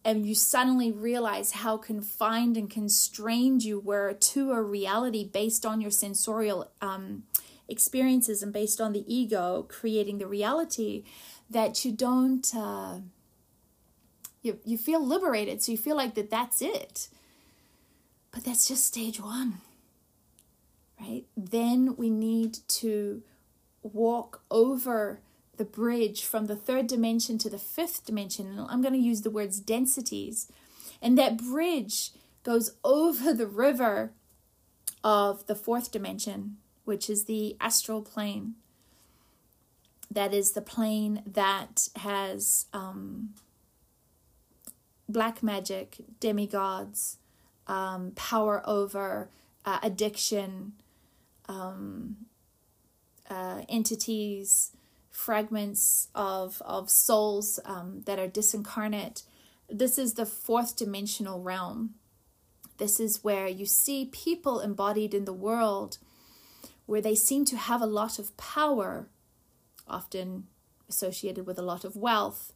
and 0.05 0.25
you 0.25 0.33
suddenly 0.33 0.91
realize 0.91 1.51
how 1.51 1.77
confined 1.77 2.55
and 2.55 2.69
constrained 2.69 3.63
you 3.63 3.79
were 3.79 4.13
to 4.13 4.51
a 4.51 4.61
reality 4.61 5.27
based 5.27 5.65
on 5.65 5.81
your 5.81 5.91
sensorial 5.91 6.71
um, 6.81 7.23
experiences 7.67 8.41
and 8.41 8.53
based 8.53 8.79
on 8.79 8.93
the 8.93 9.03
ego 9.13 9.65
creating 9.67 10.17
the 10.17 10.27
reality 10.27 11.03
that 11.49 11.83
you 11.83 11.91
don't 11.91 12.55
uh, 12.55 12.99
you, 14.41 14.57
you 14.63 14.77
feel 14.77 15.05
liberated. 15.05 15.61
So 15.61 15.73
you 15.73 15.77
feel 15.77 15.97
like 15.97 16.15
that 16.15 16.29
that's 16.29 16.61
it. 16.61 17.09
But 18.31 18.45
that's 18.45 18.65
just 18.65 18.85
stage 18.87 19.19
one 19.19 19.59
right? 20.99 21.23
Then 21.35 21.95
we 21.95 22.09
need 22.09 22.57
to 22.67 23.21
walk 23.81 24.41
over 24.49 25.19
the 25.57 25.65
bridge 25.65 26.23
from 26.23 26.45
the 26.45 26.55
third 26.55 26.87
dimension 26.87 27.37
to 27.37 27.49
the 27.49 27.57
fifth 27.57 28.05
dimension 28.05 28.47
and 28.47 28.59
i'm 28.69 28.81
going 28.81 28.93
to 28.93 28.99
use 28.99 29.21
the 29.21 29.29
words 29.29 29.59
densities 29.59 30.51
and 31.01 31.17
that 31.17 31.37
bridge 31.37 32.11
goes 32.43 32.75
over 32.83 33.33
the 33.33 33.47
river 33.47 34.11
of 35.03 35.45
the 35.47 35.55
fourth 35.55 35.91
dimension 35.91 36.57
which 36.89 37.07
is 37.07 37.25
the 37.25 37.55
astral 37.61 38.01
plane. 38.01 38.55
That 40.09 40.33
is 40.33 40.53
the 40.53 40.61
plane 40.61 41.21
that 41.23 41.87
has 41.97 42.65
um, 42.73 43.35
black 45.07 45.43
magic, 45.43 45.97
demigods, 46.19 47.17
um, 47.67 48.13
power 48.15 48.63
over 48.65 49.29
uh, 49.65 49.77
addiction, 49.83 50.73
um, 51.47 52.25
uh, 53.29 53.61
entities, 53.69 54.71
fragments 55.09 56.07
of, 56.15 56.61
of 56.65 56.89
souls 56.89 57.59
um, 57.65 58.01
that 58.05 58.19
are 58.19 58.27
disincarnate. 58.27 59.23
This 59.69 59.97
is 59.97 60.13
the 60.13 60.25
fourth 60.25 60.75
dimensional 60.75 61.41
realm. 61.41 61.95
This 62.77 62.99
is 62.99 63.23
where 63.23 63.47
you 63.47 63.65
see 63.65 64.05
people 64.05 64.61
embodied 64.61 65.13
in 65.13 65.25
the 65.25 65.33
world 65.33 65.97
where 66.85 67.01
they 67.01 67.15
seem 67.15 67.45
to 67.45 67.57
have 67.57 67.81
a 67.81 67.85
lot 67.85 68.17
of 68.17 68.35
power, 68.37 69.09
often 69.87 70.47
associated 70.89 71.45
with 71.45 71.59
a 71.59 71.63
lot 71.63 71.83
of 71.83 71.95
wealth, 71.95 72.51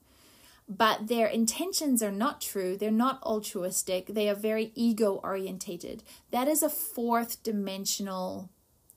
but 0.67 1.07
their 1.07 1.27
intentions 1.27 2.01
are 2.01 2.11
not 2.11 2.41
true. 2.41 2.75
They're 2.75 2.89
not 2.89 3.21
altruistic. 3.21 4.07
They 4.07 4.29
are 4.29 4.35
very 4.35 4.71
ego 4.73 5.19
orientated. 5.23 6.03
That 6.31 6.47
is 6.47 6.63
a 6.63 6.69
fourth 6.69 7.43
dimensional 7.43 8.49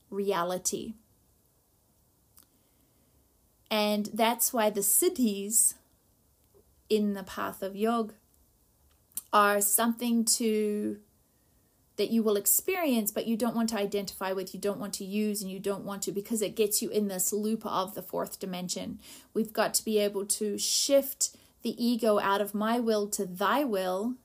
reality. 0.09 0.95
And 3.69 4.09
that's 4.13 4.53
why 4.53 4.69
the 4.69 4.81
siddhis 4.81 5.75
in 6.89 7.13
the 7.13 7.23
path 7.23 7.61
of 7.61 7.75
yoga 7.75 8.13
are 9.33 9.59
something 9.59 10.23
to 10.23 10.99
that 11.97 12.11
you 12.11 12.23
will 12.23 12.37
experience 12.37 13.11
but 13.11 13.27
you 13.27 13.35
don't 13.35 13.55
want 13.55 13.67
to 13.67 13.77
identify 13.77 14.31
with 14.31 14.53
you 14.53 14.59
don't 14.59 14.79
want 14.79 14.93
to 14.93 15.03
use 15.03 15.41
and 15.41 15.51
you 15.51 15.59
don't 15.59 15.83
want 15.83 16.01
to 16.01 16.13
because 16.13 16.41
it 16.41 16.55
gets 16.55 16.81
you 16.81 16.89
in 16.89 17.09
this 17.09 17.33
loop 17.33 17.65
of 17.65 17.93
the 17.93 18.01
fourth 18.01 18.39
dimension 18.39 18.99
we've 19.33 19.51
got 19.51 19.73
to 19.73 19.83
be 19.83 19.99
able 19.99 20.25
to 20.25 20.57
shift 20.57 21.35
the 21.67 21.85
ego 21.85 22.17
out 22.19 22.39
of 22.41 22.53
my 22.53 22.79
will 22.79 23.07
to 23.07 23.25
thy 23.25 23.63
will, 23.63 24.15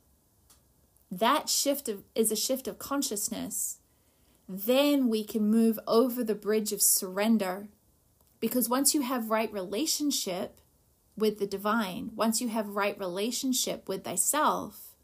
that 1.10 1.48
shift 1.48 1.88
of, 1.88 2.04
is 2.14 2.30
a 2.30 2.36
shift 2.36 2.68
of 2.68 2.78
consciousness. 2.78 3.78
Then 4.48 5.08
we 5.08 5.24
can 5.24 5.50
move 5.50 5.78
over 5.86 6.22
the 6.22 6.34
bridge 6.34 6.72
of 6.72 6.80
surrender. 6.80 7.66
Because 8.42 8.68
once 8.68 8.92
you 8.92 9.02
have 9.02 9.30
right 9.30 9.50
relationship 9.52 10.60
with 11.16 11.38
the 11.38 11.46
divine, 11.46 12.10
once 12.16 12.40
you 12.40 12.48
have 12.48 12.76
right 12.76 12.98
relationship 12.98 13.88
with 13.88 14.02
thyself, 14.02 14.96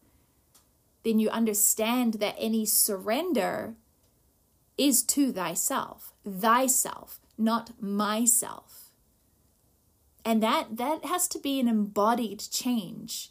then 1.05 1.20
you 1.20 1.31
understand 1.31 2.14
that 2.14 2.35
any 2.37 2.66
surrender 2.66 3.77
is 4.77 5.05
to 5.05 5.33
thyself, 5.33 6.12
thyself, 6.29 7.20
not 7.38 7.81
myself. 7.81 8.90
And 10.24 10.42
that 10.42 10.77
that 10.77 11.05
has 11.05 11.29
to 11.29 11.38
be 11.38 11.61
an 11.61 11.68
embodied 11.68 12.40
change 12.51 13.31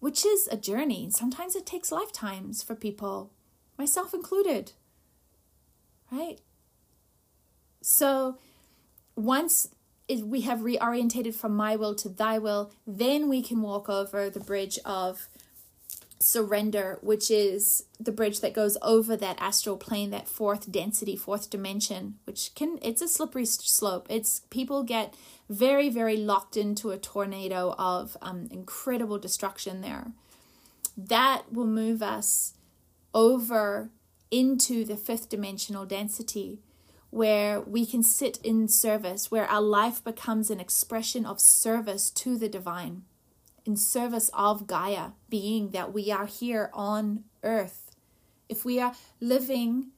which 0.00 0.24
is 0.24 0.46
a 0.46 0.56
journey. 0.56 1.08
Sometimes 1.10 1.56
it 1.56 1.66
takes 1.66 1.90
lifetimes 1.90 2.62
for 2.62 2.76
people 2.76 3.32
myself 3.76 4.14
included 4.14 4.72
right? 6.10 6.40
So 7.82 8.38
once 9.18 9.68
we 10.24 10.42
have 10.42 10.60
reorientated 10.60 11.34
from 11.34 11.54
my 11.54 11.76
will 11.76 11.94
to 11.94 12.08
thy 12.08 12.38
will, 12.38 12.70
then 12.86 13.28
we 13.28 13.42
can 13.42 13.60
walk 13.60 13.88
over 13.88 14.30
the 14.30 14.40
bridge 14.40 14.78
of 14.84 15.28
surrender, 16.20 16.98
which 17.02 17.30
is 17.30 17.84
the 18.00 18.12
bridge 18.12 18.40
that 18.40 18.54
goes 18.54 18.76
over 18.80 19.16
that 19.16 19.36
astral 19.40 19.76
plane, 19.76 20.10
that 20.10 20.28
fourth 20.28 20.70
density, 20.70 21.16
fourth 21.16 21.50
dimension, 21.50 22.14
which 22.24 22.54
can, 22.54 22.78
it's 22.80 23.02
a 23.02 23.08
slippery 23.08 23.44
slope. 23.44 24.06
It's 24.08 24.40
people 24.50 24.82
get 24.82 25.14
very, 25.48 25.88
very 25.90 26.16
locked 26.16 26.56
into 26.56 26.90
a 26.90 26.98
tornado 26.98 27.74
of 27.78 28.16
um, 28.22 28.48
incredible 28.50 29.18
destruction 29.18 29.80
there. 29.80 30.12
That 30.96 31.52
will 31.52 31.66
move 31.66 32.02
us 32.02 32.54
over 33.14 33.90
into 34.30 34.84
the 34.84 34.96
fifth 34.96 35.28
dimensional 35.28 35.86
density 35.86 36.60
where 37.10 37.60
we 37.60 37.86
can 37.86 38.02
sit 38.02 38.38
in 38.44 38.68
service, 38.68 39.30
where 39.30 39.46
our 39.46 39.62
life 39.62 40.02
becomes 40.04 40.50
an 40.50 40.60
expression 40.60 41.24
of 41.24 41.40
service 41.40 42.10
to 42.10 42.36
the 42.36 42.48
divine 42.48 43.02
in 43.68 43.76
service 43.76 44.30
of 44.32 44.66
Gaia, 44.66 45.10
being 45.28 45.72
that 45.72 45.92
we 45.92 46.10
are 46.10 46.24
here 46.24 46.70
on 46.72 47.24
earth. 47.42 47.94
If 48.48 48.64
we 48.64 48.80
are 48.80 48.94
living 49.20 49.88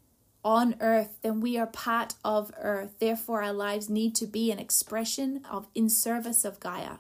on 0.44 0.74
earth, 0.80 1.18
then 1.22 1.40
we 1.40 1.56
are 1.56 1.68
part 1.68 2.14
of 2.24 2.50
earth. 2.58 2.98
Therefore, 2.98 3.42
our 3.42 3.52
lives 3.52 3.88
need 3.88 4.16
to 4.16 4.26
be 4.26 4.50
an 4.50 4.58
expression 4.58 5.42
of 5.48 5.68
in 5.72 5.88
service 5.88 6.44
of 6.44 6.58
Gaia. 6.58 6.96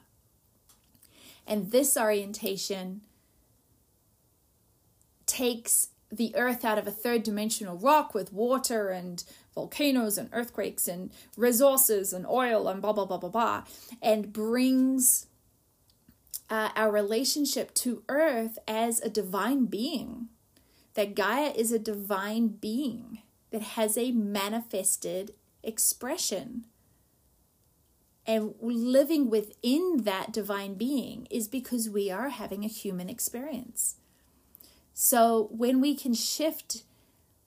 And 1.44 1.72
this 1.72 1.96
orientation 1.96 3.00
takes 5.26 5.88
the 6.12 6.34
earth 6.36 6.64
out 6.64 6.78
of 6.78 6.86
a 6.86 6.92
third 6.92 7.24
dimensional 7.24 7.76
rock 7.76 8.14
with 8.14 8.32
water 8.32 8.90
and 8.90 9.24
volcanoes 9.54 10.16
and 10.16 10.28
earthquakes 10.32 10.88
and 10.88 11.10
resources 11.36 12.12
and 12.12 12.26
oil 12.26 12.68
and 12.68 12.80
blah 12.80 12.92
blah 12.92 13.04
blah 13.04 13.18
blah 13.18 13.28
blah 13.28 13.64
and 14.02 14.32
brings 14.32 15.26
uh, 16.50 16.70
our 16.74 16.90
relationship 16.90 17.72
to 17.74 18.02
Earth 18.08 18.58
as 18.66 19.00
a 19.00 19.08
divine 19.08 19.66
being. 19.66 20.28
That 20.94 21.14
Gaia 21.14 21.52
is 21.52 21.70
a 21.70 21.78
divine 21.78 22.48
being 22.48 23.22
that 23.52 23.62
has 23.62 23.96
a 23.96 24.10
manifested 24.10 25.34
expression. 25.62 26.64
And 28.26 28.54
living 28.60 29.30
within 29.30 30.02
that 30.02 30.32
divine 30.32 30.74
being 30.74 31.26
is 31.30 31.48
because 31.48 31.88
we 31.88 32.10
are 32.10 32.28
having 32.28 32.64
a 32.64 32.68
human 32.68 33.08
experience. 33.08 33.96
So 34.92 35.48
when 35.52 35.80
we 35.80 35.94
can 35.94 36.12
shift 36.12 36.82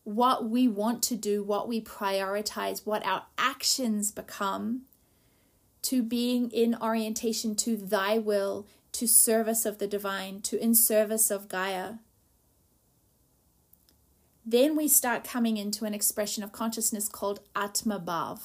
what 0.03 0.49
we 0.49 0.67
want 0.67 1.01
to 1.03 1.15
do, 1.15 1.43
what 1.43 1.67
we 1.67 1.81
prioritize, 1.81 2.85
what 2.85 3.05
our 3.05 3.23
actions 3.37 4.11
become, 4.11 4.81
to 5.83 6.01
being 6.01 6.49
in 6.51 6.75
orientation 6.81 7.55
to 7.55 7.75
thy 7.75 8.17
will 8.17 8.65
to 8.93 9.07
service 9.07 9.65
of 9.65 9.79
the 9.79 9.87
divine, 9.87 10.39
to 10.41 10.61
in 10.61 10.75
service 10.75 11.31
of 11.31 11.49
Gaia. 11.49 11.95
Then 14.45 14.75
we 14.75 14.87
start 14.87 15.23
coming 15.23 15.57
into 15.57 15.85
an 15.85 15.93
expression 15.93 16.43
of 16.43 16.51
consciousness 16.51 17.09
called 17.09 17.39
Atma 17.55 17.99
Bhav. 17.99 18.39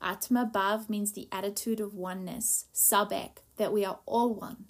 Atma 0.00 0.50
Bhav 0.52 0.88
means 0.88 1.12
the 1.12 1.28
attitude 1.32 1.80
of 1.80 1.94
oneness, 1.94 2.66
Sabek, 2.74 3.38
that 3.56 3.72
we 3.72 3.84
are 3.84 3.98
all 4.04 4.32
one. 4.34 4.66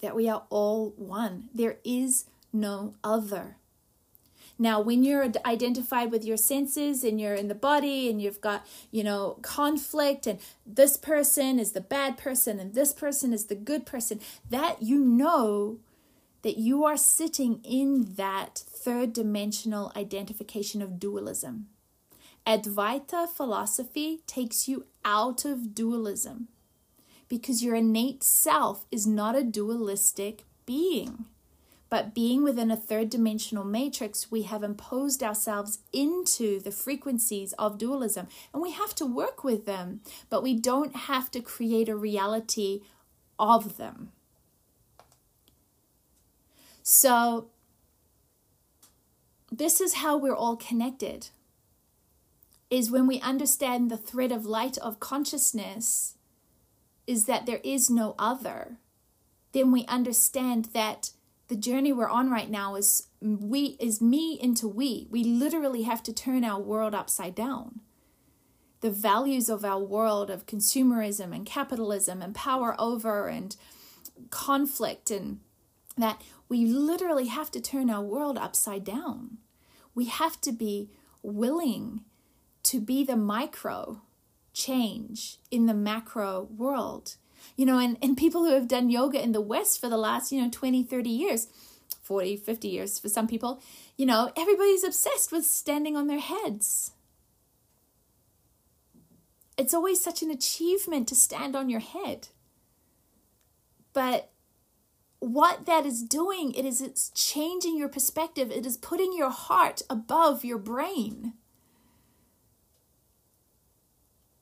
That 0.00 0.14
we 0.14 0.28
are 0.28 0.44
all 0.48 0.94
one. 0.96 1.48
There 1.52 1.78
is 1.84 2.26
no 2.52 2.94
other. 3.02 3.56
Now, 4.60 4.78
when 4.78 5.02
you're 5.04 5.32
identified 5.46 6.10
with 6.10 6.22
your 6.22 6.36
senses 6.36 7.02
and 7.02 7.18
you're 7.18 7.34
in 7.34 7.48
the 7.48 7.54
body 7.54 8.10
and 8.10 8.20
you've 8.20 8.42
got, 8.42 8.66
you 8.90 9.02
know, 9.02 9.38
conflict 9.40 10.26
and 10.26 10.38
this 10.66 10.98
person 10.98 11.58
is 11.58 11.72
the 11.72 11.80
bad 11.80 12.18
person 12.18 12.60
and 12.60 12.74
this 12.74 12.92
person 12.92 13.32
is 13.32 13.46
the 13.46 13.54
good 13.54 13.86
person, 13.86 14.20
that 14.50 14.82
you 14.82 14.98
know 14.98 15.78
that 16.42 16.58
you 16.58 16.84
are 16.84 16.98
sitting 16.98 17.60
in 17.64 18.16
that 18.16 18.58
third 18.66 19.14
dimensional 19.14 19.92
identification 19.96 20.82
of 20.82 21.00
dualism. 21.00 21.68
Advaita 22.46 23.30
philosophy 23.30 24.20
takes 24.26 24.68
you 24.68 24.84
out 25.06 25.46
of 25.46 25.74
dualism 25.74 26.48
because 27.30 27.64
your 27.64 27.76
innate 27.76 28.22
self 28.22 28.84
is 28.92 29.06
not 29.06 29.34
a 29.34 29.42
dualistic 29.42 30.44
being. 30.66 31.24
But 31.90 32.14
being 32.14 32.44
within 32.44 32.70
a 32.70 32.76
third 32.76 33.10
dimensional 33.10 33.64
matrix, 33.64 34.30
we 34.30 34.42
have 34.42 34.62
imposed 34.62 35.24
ourselves 35.24 35.80
into 35.92 36.60
the 36.60 36.70
frequencies 36.70 37.52
of 37.54 37.78
dualism 37.78 38.28
and 38.54 38.62
we 38.62 38.70
have 38.70 38.94
to 38.94 39.04
work 39.04 39.42
with 39.42 39.66
them, 39.66 40.00
but 40.30 40.42
we 40.42 40.54
don't 40.54 40.94
have 40.94 41.32
to 41.32 41.40
create 41.40 41.88
a 41.88 41.96
reality 41.96 42.82
of 43.40 43.76
them. 43.76 44.12
So, 46.84 47.48
this 49.50 49.80
is 49.80 49.94
how 49.94 50.16
we're 50.16 50.34
all 50.34 50.56
connected. 50.56 51.28
Is 52.70 52.90
when 52.90 53.08
we 53.08 53.20
understand 53.20 53.90
the 53.90 53.96
thread 53.96 54.30
of 54.30 54.46
light 54.46 54.78
of 54.78 55.00
consciousness 55.00 56.16
is 57.08 57.24
that 57.24 57.46
there 57.46 57.60
is 57.64 57.90
no 57.90 58.14
other, 58.16 58.78
then 59.50 59.72
we 59.72 59.84
understand 59.86 60.66
that 60.66 61.10
the 61.50 61.56
journey 61.56 61.92
we're 61.92 62.08
on 62.08 62.30
right 62.30 62.48
now 62.48 62.76
is 62.76 63.08
we 63.20 63.76
is 63.80 64.00
me 64.00 64.38
into 64.40 64.68
we. 64.68 65.08
We 65.10 65.24
literally 65.24 65.82
have 65.82 66.00
to 66.04 66.12
turn 66.12 66.44
our 66.44 66.60
world 66.60 66.94
upside 66.94 67.34
down. 67.34 67.80
The 68.82 68.90
values 68.92 69.48
of 69.48 69.64
our 69.64 69.80
world 69.80 70.30
of 70.30 70.46
consumerism 70.46 71.34
and 71.34 71.44
capitalism 71.44 72.22
and 72.22 72.36
power 72.36 72.76
over 72.78 73.26
and 73.26 73.56
conflict 74.30 75.10
and 75.10 75.40
that 75.98 76.22
we 76.48 76.66
literally 76.66 77.26
have 77.26 77.50
to 77.50 77.60
turn 77.60 77.90
our 77.90 78.02
world 78.02 78.38
upside 78.38 78.84
down. 78.84 79.38
We 79.92 80.04
have 80.04 80.40
to 80.42 80.52
be 80.52 80.88
willing 81.20 82.04
to 82.62 82.80
be 82.80 83.02
the 83.02 83.16
micro 83.16 84.02
change 84.52 85.38
in 85.50 85.66
the 85.66 85.74
macro 85.74 86.42
world 86.56 87.16
you 87.56 87.66
know 87.66 87.78
and, 87.78 87.96
and 88.02 88.16
people 88.16 88.44
who 88.44 88.52
have 88.52 88.68
done 88.68 88.90
yoga 88.90 89.22
in 89.22 89.32
the 89.32 89.40
west 89.40 89.80
for 89.80 89.88
the 89.88 89.96
last 89.96 90.32
you 90.32 90.40
know 90.40 90.48
20 90.50 90.82
30 90.82 91.10
years 91.10 91.48
40 92.02 92.36
50 92.36 92.68
years 92.68 92.98
for 92.98 93.08
some 93.08 93.26
people 93.26 93.62
you 93.96 94.06
know 94.06 94.32
everybody's 94.36 94.84
obsessed 94.84 95.30
with 95.30 95.44
standing 95.44 95.94
on 95.96 96.06
their 96.06 96.20
heads. 96.20 96.92
It's 99.58 99.74
always 99.74 100.02
such 100.02 100.22
an 100.22 100.30
achievement 100.30 101.06
to 101.08 101.14
stand 101.14 101.54
on 101.54 101.68
your 101.68 101.80
head. 101.80 102.28
But 103.92 104.30
what 105.18 105.66
that 105.66 105.84
is 105.84 106.02
doing 106.02 106.54
it 106.54 106.64
is 106.64 106.80
it's 106.80 107.10
changing 107.10 107.76
your 107.76 107.90
perspective. 107.90 108.50
It 108.50 108.64
is 108.64 108.78
putting 108.78 109.12
your 109.12 109.28
heart 109.28 109.82
above 109.90 110.46
your 110.46 110.56
brain 110.56 111.34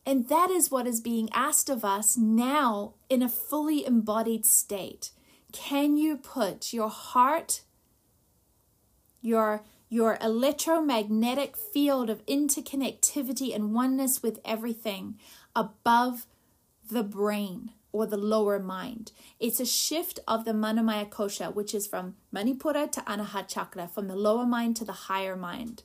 And 0.08 0.26
that 0.30 0.48
is 0.50 0.70
what 0.70 0.86
is 0.86 1.02
being 1.02 1.28
asked 1.34 1.68
of 1.68 1.84
us 1.84 2.16
now 2.16 2.94
in 3.10 3.22
a 3.22 3.28
fully 3.28 3.84
embodied 3.84 4.46
state. 4.46 5.10
Can 5.52 5.98
you 5.98 6.16
put 6.16 6.72
your 6.72 6.88
heart, 6.88 7.60
your 9.20 9.64
your 9.90 10.16
electromagnetic 10.22 11.58
field 11.58 12.08
of 12.08 12.24
interconnectivity 12.24 13.54
and 13.54 13.74
oneness 13.74 14.22
with 14.22 14.40
everything 14.46 15.18
above 15.54 16.24
the 16.90 17.02
brain 17.02 17.72
or 17.92 18.06
the 18.06 18.18
lower 18.18 18.58
mind. 18.58 19.12
It's 19.38 19.60
a 19.60 19.66
shift 19.66 20.20
of 20.28 20.44
the 20.44 20.52
Manomaya 20.52 21.08
Kosha, 21.08 21.54
which 21.54 21.74
is 21.74 21.86
from 21.86 22.16
Manipura 22.34 22.90
to 22.92 23.00
Anahat 23.02 23.48
Chakra, 23.48 23.88
from 23.88 24.08
the 24.08 24.16
lower 24.16 24.46
mind 24.46 24.76
to 24.76 24.84
the 24.84 24.92
higher 24.92 25.36
mind 25.36 25.82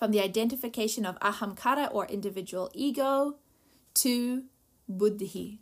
from 0.00 0.12
the 0.12 0.20
identification 0.22 1.04
of 1.04 1.20
ahamkara 1.20 1.92
or 1.92 2.06
individual 2.06 2.70
ego 2.72 3.36
to 3.92 4.44
buddhi, 4.88 5.60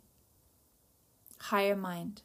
higher 1.39 1.75
mind. 1.75 2.21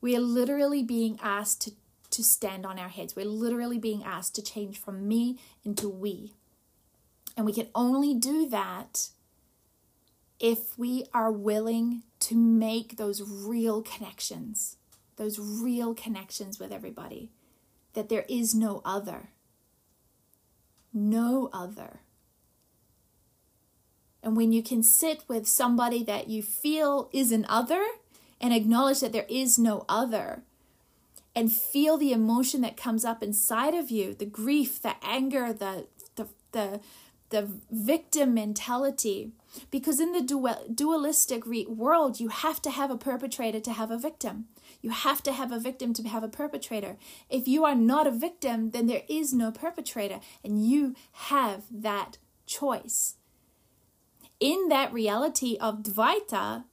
We 0.00 0.16
are 0.16 0.20
literally 0.20 0.82
being 0.82 1.20
asked 1.22 1.62
to, 1.62 1.72
to 2.10 2.24
stand 2.24 2.66
on 2.66 2.80
our 2.80 2.88
heads. 2.88 3.14
We're 3.14 3.26
literally 3.26 3.78
being 3.78 4.02
asked 4.02 4.34
to 4.34 4.42
change 4.42 4.76
from 4.76 5.06
me 5.06 5.38
into 5.64 5.88
we. 5.88 6.34
And 7.36 7.46
we 7.46 7.52
can 7.52 7.68
only 7.72 8.12
do 8.12 8.48
that 8.48 9.10
if 10.40 10.76
we 10.76 11.04
are 11.14 11.30
willing 11.30 12.02
to 12.18 12.34
make 12.34 12.96
those 12.96 13.22
real 13.22 13.82
connections, 13.82 14.78
those 15.14 15.38
real 15.38 15.94
connections 15.94 16.58
with 16.58 16.72
everybody, 16.72 17.30
that 17.92 18.08
there 18.08 18.24
is 18.28 18.52
no 18.52 18.82
other 18.84 19.28
no 20.92 21.48
other. 21.52 22.00
And 24.22 24.36
when 24.36 24.52
you 24.52 24.62
can 24.62 24.82
sit 24.82 25.24
with 25.28 25.48
somebody 25.48 26.02
that 26.04 26.28
you 26.28 26.42
feel 26.42 27.08
is 27.12 27.32
an 27.32 27.46
other 27.48 27.82
and 28.40 28.52
acknowledge 28.52 29.00
that 29.00 29.12
there 29.12 29.26
is 29.28 29.58
no 29.58 29.84
other, 29.88 30.42
and 31.34 31.52
feel 31.52 31.96
the 31.96 32.12
emotion 32.12 32.60
that 32.62 32.76
comes 32.76 33.04
up 33.04 33.22
inside 33.22 33.74
of 33.74 33.90
you 33.90 34.14
the 34.14 34.26
grief, 34.26 34.82
the 34.82 34.94
anger, 35.02 35.52
the, 35.52 35.86
the 36.16 36.26
the 36.52 36.80
the 37.30 37.48
victim 37.70 38.34
mentality 38.34 39.30
because 39.70 40.00
in 40.00 40.12
the 40.12 40.20
dual, 40.20 40.56
dualistic 40.72 41.46
re- 41.46 41.66
world 41.66 42.18
you 42.18 42.28
have 42.28 42.60
to 42.60 42.70
have 42.70 42.90
a 42.90 42.96
perpetrator 42.96 43.60
to 43.60 43.72
have 43.72 43.90
a 43.90 43.98
victim 43.98 44.46
you 44.80 44.90
have 44.90 45.22
to 45.22 45.32
have 45.32 45.52
a 45.52 45.60
victim 45.60 45.92
to 45.94 46.08
have 46.08 46.22
a 46.22 46.28
perpetrator. 46.28 46.96
If 47.28 47.46
you 47.46 47.64
are 47.64 47.74
not 47.74 48.06
a 48.06 48.10
victim 48.10 48.70
then 48.70 48.86
there 48.86 49.02
is 49.08 49.32
no 49.32 49.50
perpetrator 49.50 50.20
and 50.44 50.64
you 50.64 50.94
have 51.12 51.64
that 51.70 52.18
choice. 52.46 53.16
In 54.38 54.68
that 54.68 54.92
reality 54.92 55.56
of 55.60 55.82
dvaita 55.82 56.64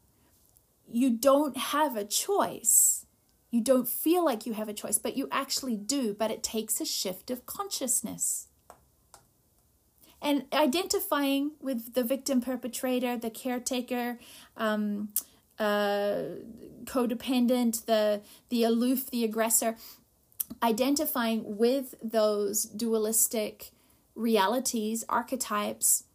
you 0.90 1.10
don't 1.10 1.58
have 1.58 1.96
a 1.96 2.06
choice. 2.06 3.06
You 3.50 3.62
don't 3.62 3.88
feel 3.88 4.24
like 4.26 4.46
you 4.46 4.54
have 4.54 4.70
a 4.70 4.74
choice, 4.74 4.98
but 4.98 5.16
you 5.16 5.28
actually 5.32 5.78
do, 5.78 6.14
but 6.14 6.32
it 6.32 6.44
takes 6.44 6.82
a 6.82 6.86
shift 6.86 7.32
of 7.32 7.46
consciousness. 7.46 8.48
And 10.22 10.46
identifying 10.52 11.52
with 11.62 11.94
the 11.94 12.04
victim 12.04 12.42
perpetrator, 12.42 13.18
the 13.18 13.30
caretaker, 13.30 14.20
um, 14.58 15.10
uh, 15.60 16.22
codependent, 16.86 17.86
the, 17.86 18.22
the 18.50 18.64
aloof, 18.64 19.10
the 19.10 19.24
aggressor, 19.24 19.76
identifying 20.64 21.58
with 21.58 21.96
those 22.02 22.66
dualistic 22.66 23.72
realities, 24.16 25.04
archetypes, 25.10 26.06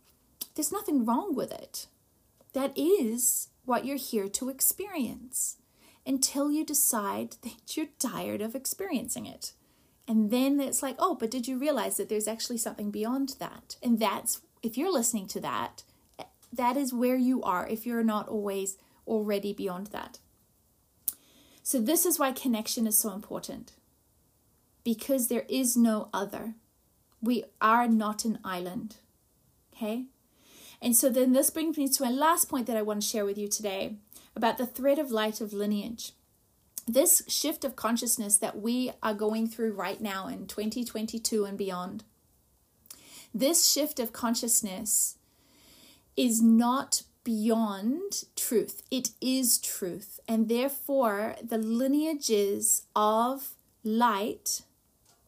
there's 0.55 0.73
nothing 0.73 1.05
wrong 1.05 1.35
with 1.35 1.53
it. 1.53 1.87
That 2.53 2.73
is 2.77 3.49
what 3.65 3.85
you're 3.85 3.97
here 3.97 4.29
to 4.29 4.49
experience 4.49 5.57
until 6.07 6.51
you 6.51 6.65
decide 6.65 7.37
that 7.43 7.77
you're 7.77 7.87
tired 7.99 8.43
of 8.43 8.55
experiencing 8.55 9.27
it. 9.27 9.53
And 10.09 10.31
then 10.31 10.61
it's 10.61 10.83
like, 10.83 10.97
oh, 10.99 11.15
but 11.15 11.31
did 11.31 11.47
you 11.47 11.59
realize 11.59 11.97
that 11.97 12.09
there's 12.09 12.27
actually 12.27 12.59
something 12.59 12.91
beyond 12.91 13.37
that? 13.39 13.77
And 13.83 14.01
that's, 14.01 14.41
if 14.63 14.77
you're 14.77 14.93
listening 14.93 15.29
to 15.29 15.41
that, 15.41 15.85
that 16.53 16.77
is 16.77 16.93
where 16.93 17.17
you 17.17 17.43
are 17.43 17.67
if 17.69 17.87
you're 17.87 18.03
not 18.03 18.29
always 18.29 18.77
already 19.13 19.53
beyond 19.53 19.89
that. 19.89 20.19
So, 21.63 21.79
this 21.81 22.05
is 22.05 22.19
why 22.19 22.33
connection 22.33 22.87
is 22.87 22.99
so 22.99 23.13
important 23.13 23.73
because 24.83 25.29
there 25.29 25.47
is 25.49 25.77
no 25.77 26.09
other. 26.13 26.55
We 27.21 27.45
are 27.61 27.87
not 27.87 28.25
an 28.25 28.41
island. 28.45 28.97
Okay? 29.77 30.07
And 30.81 30.97
so, 30.97 31.09
then 31.09 31.33
this 31.33 31.51
brings 31.51 31.79
me 31.79 31.89
to 31.89 32.03
my 32.03 32.11
last 32.11 32.49
point 32.49 32.67
that 32.67 32.77
I 32.77 32.83
want 32.83 33.03
to 33.03 33.09
share 33.09 33.25
with 33.25 33.39
you 33.39 33.47
today 33.47 33.97
about 34.35 34.59
the 34.59 34.67
thread 34.67 34.99
of 34.99 35.13
light 35.13 35.41
of 35.41 35.53
lineage. 35.53 36.13
This 36.89 37.23
shift 37.29 37.65
of 37.65 37.77
consciousness 37.77 38.37
that 38.39 38.61
we 38.61 38.91
are 39.03 39.15
going 39.15 39.47
through 39.47 39.73
right 39.75 40.01
now 40.01 40.27
in 40.27 40.49
2022 40.49 41.45
and 41.45 41.57
beyond, 41.57 42.03
this 43.33 43.71
shift 43.71 44.01
of 44.01 44.13
consciousness 44.13 45.17
is 46.17 46.43
not 46.43 47.03
beyond 47.25 48.25
truth. 48.37 48.83
It 48.91 49.11
is 49.21 49.59
truth. 49.59 50.21
And 50.29 50.49
therefore, 50.49 51.37
the 51.43 51.59
lineages 51.59 52.87
of 52.97 53.55
light, 53.85 54.63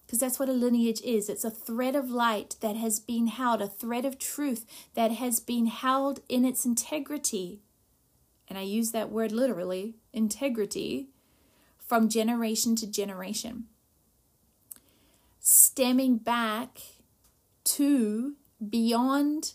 because 0.06 0.20
that's 0.20 0.38
what 0.38 0.48
a 0.48 0.52
lineage 0.52 1.00
is 1.02 1.28
it's 1.28 1.44
a 1.44 1.50
thread 1.50 1.96
of 1.96 2.10
light 2.10 2.56
that 2.60 2.76
has 2.76 3.00
been 3.00 3.28
held, 3.28 3.60
a 3.60 3.68
thread 3.68 4.04
of 4.04 4.18
truth 4.18 4.66
that 4.94 5.12
has 5.12 5.40
been 5.40 5.66
held 5.66 6.20
in 6.28 6.44
its 6.44 6.64
integrity 6.64 7.60
and 8.48 8.58
I 8.58 8.62
use 8.62 8.92
that 8.92 9.10
word 9.10 9.32
literally, 9.32 9.94
integrity, 10.12 11.08
from 11.78 12.08
generation 12.08 12.76
to 12.76 12.86
generation. 12.86 13.64
Stemming 15.40 16.18
back 16.18 16.78
to 17.64 18.34
beyond 18.66 19.54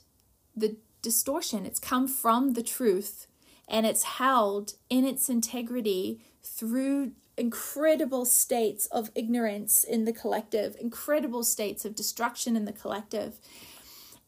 the 0.56 0.78
distortion. 1.02 1.66
It's 1.66 1.80
come 1.80 2.08
from 2.08 2.54
the 2.54 2.64
truth 2.64 3.28
and 3.68 3.86
it's 3.86 4.04
held 4.04 4.74
in 4.90 5.06
its 5.06 5.30
integrity 5.30 6.22
through 6.44 7.12
incredible 7.38 8.26
states 8.26 8.88
of 8.88 9.12
ignorance 9.16 9.84
in 9.84 10.06
the 10.06 10.14
collective, 10.14 10.76
incredible 10.80 11.44
states 11.44 11.86
of 11.86 11.96
destruction 11.96 12.56
in 12.56 12.66
the 12.66 12.74
collective, 12.74 13.40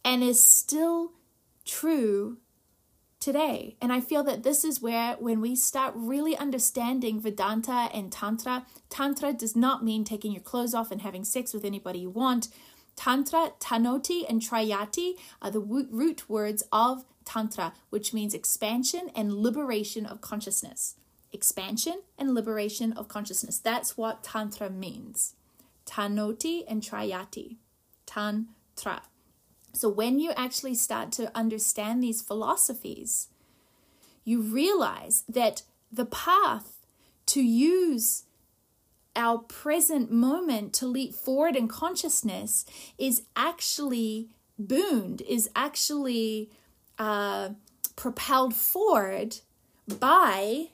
and 0.05 0.23
is 0.23 0.41
still 0.41 1.11
true 1.65 2.37
today. 3.19 3.75
And 3.81 3.93
I 3.93 3.99
feel 4.01 4.23
that 4.23 4.43
this 4.43 4.63
is 4.63 4.81
where, 4.81 5.15
when 5.15 5.41
we 5.41 5.55
start 5.55 5.93
really 5.95 6.35
understanding 6.37 7.21
Vedanta 7.21 7.89
and 7.93 8.11
Tantra, 8.11 8.65
Tantra 8.89 9.33
does 9.33 9.55
not 9.55 9.83
mean 9.83 10.03
taking 10.03 10.31
your 10.31 10.41
clothes 10.41 10.73
off 10.73 10.91
and 10.91 11.01
having 11.01 11.23
sex 11.23 11.53
with 11.53 11.63
anybody 11.63 11.99
you 11.99 12.09
want. 12.09 12.47
Tantra, 13.01 13.53
Tanoti, 13.59 14.29
and 14.29 14.43
Trayati 14.43 15.13
are 15.41 15.49
the 15.49 15.59
root 15.59 16.29
words 16.29 16.61
of 16.71 17.03
Tantra, 17.25 17.73
which 17.89 18.13
means 18.13 18.35
expansion 18.35 19.09
and 19.15 19.33
liberation 19.33 20.05
of 20.05 20.21
consciousness. 20.21 20.97
Expansion 21.33 22.03
and 22.19 22.35
liberation 22.35 22.93
of 22.93 23.07
consciousness. 23.07 23.57
That's 23.57 23.97
what 23.97 24.23
Tantra 24.23 24.69
means. 24.69 25.33
Tanoti 25.83 26.63
and 26.67 26.83
Trayati. 26.83 27.57
Tantra. 28.05 29.01
So 29.73 29.89
when 29.89 30.19
you 30.19 30.29
actually 30.33 30.75
start 30.75 31.11
to 31.13 31.35
understand 31.35 32.03
these 32.03 32.21
philosophies, 32.21 33.29
you 34.23 34.43
realize 34.43 35.23
that 35.27 35.63
the 35.91 36.05
path 36.05 36.77
to 37.25 37.41
use 37.41 38.25
our 39.15 39.39
present 39.39 40.11
moment 40.11 40.73
to 40.73 40.87
leap 40.87 41.13
forward 41.13 41.55
in 41.55 41.67
consciousness 41.67 42.65
is 42.97 43.23
actually 43.35 44.29
boomed, 44.57 45.21
is 45.27 45.49
actually 45.55 46.49
uh, 46.97 47.49
propelled 47.95 48.55
forward 48.55 49.37
by 49.99 50.69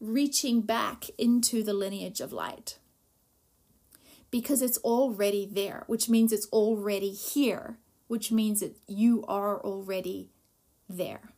reaching 0.00 0.60
back 0.60 1.06
into 1.18 1.62
the 1.62 1.72
lineage 1.72 2.20
of 2.20 2.32
light. 2.32 2.78
Because 4.30 4.60
it's 4.60 4.78
already 4.78 5.48
there, 5.50 5.84
which 5.86 6.08
means 6.08 6.32
it's 6.32 6.48
already 6.48 7.10
here 7.10 7.78
which 8.08 8.30
means 8.30 8.60
that 8.60 8.76
you 8.86 9.24
are 9.26 9.60
already 9.60 10.30
there. 10.88 11.32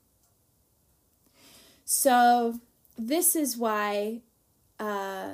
So, 1.84 2.60
this 2.98 3.34
is 3.34 3.56
why 3.56 4.22
uh, 4.78 5.30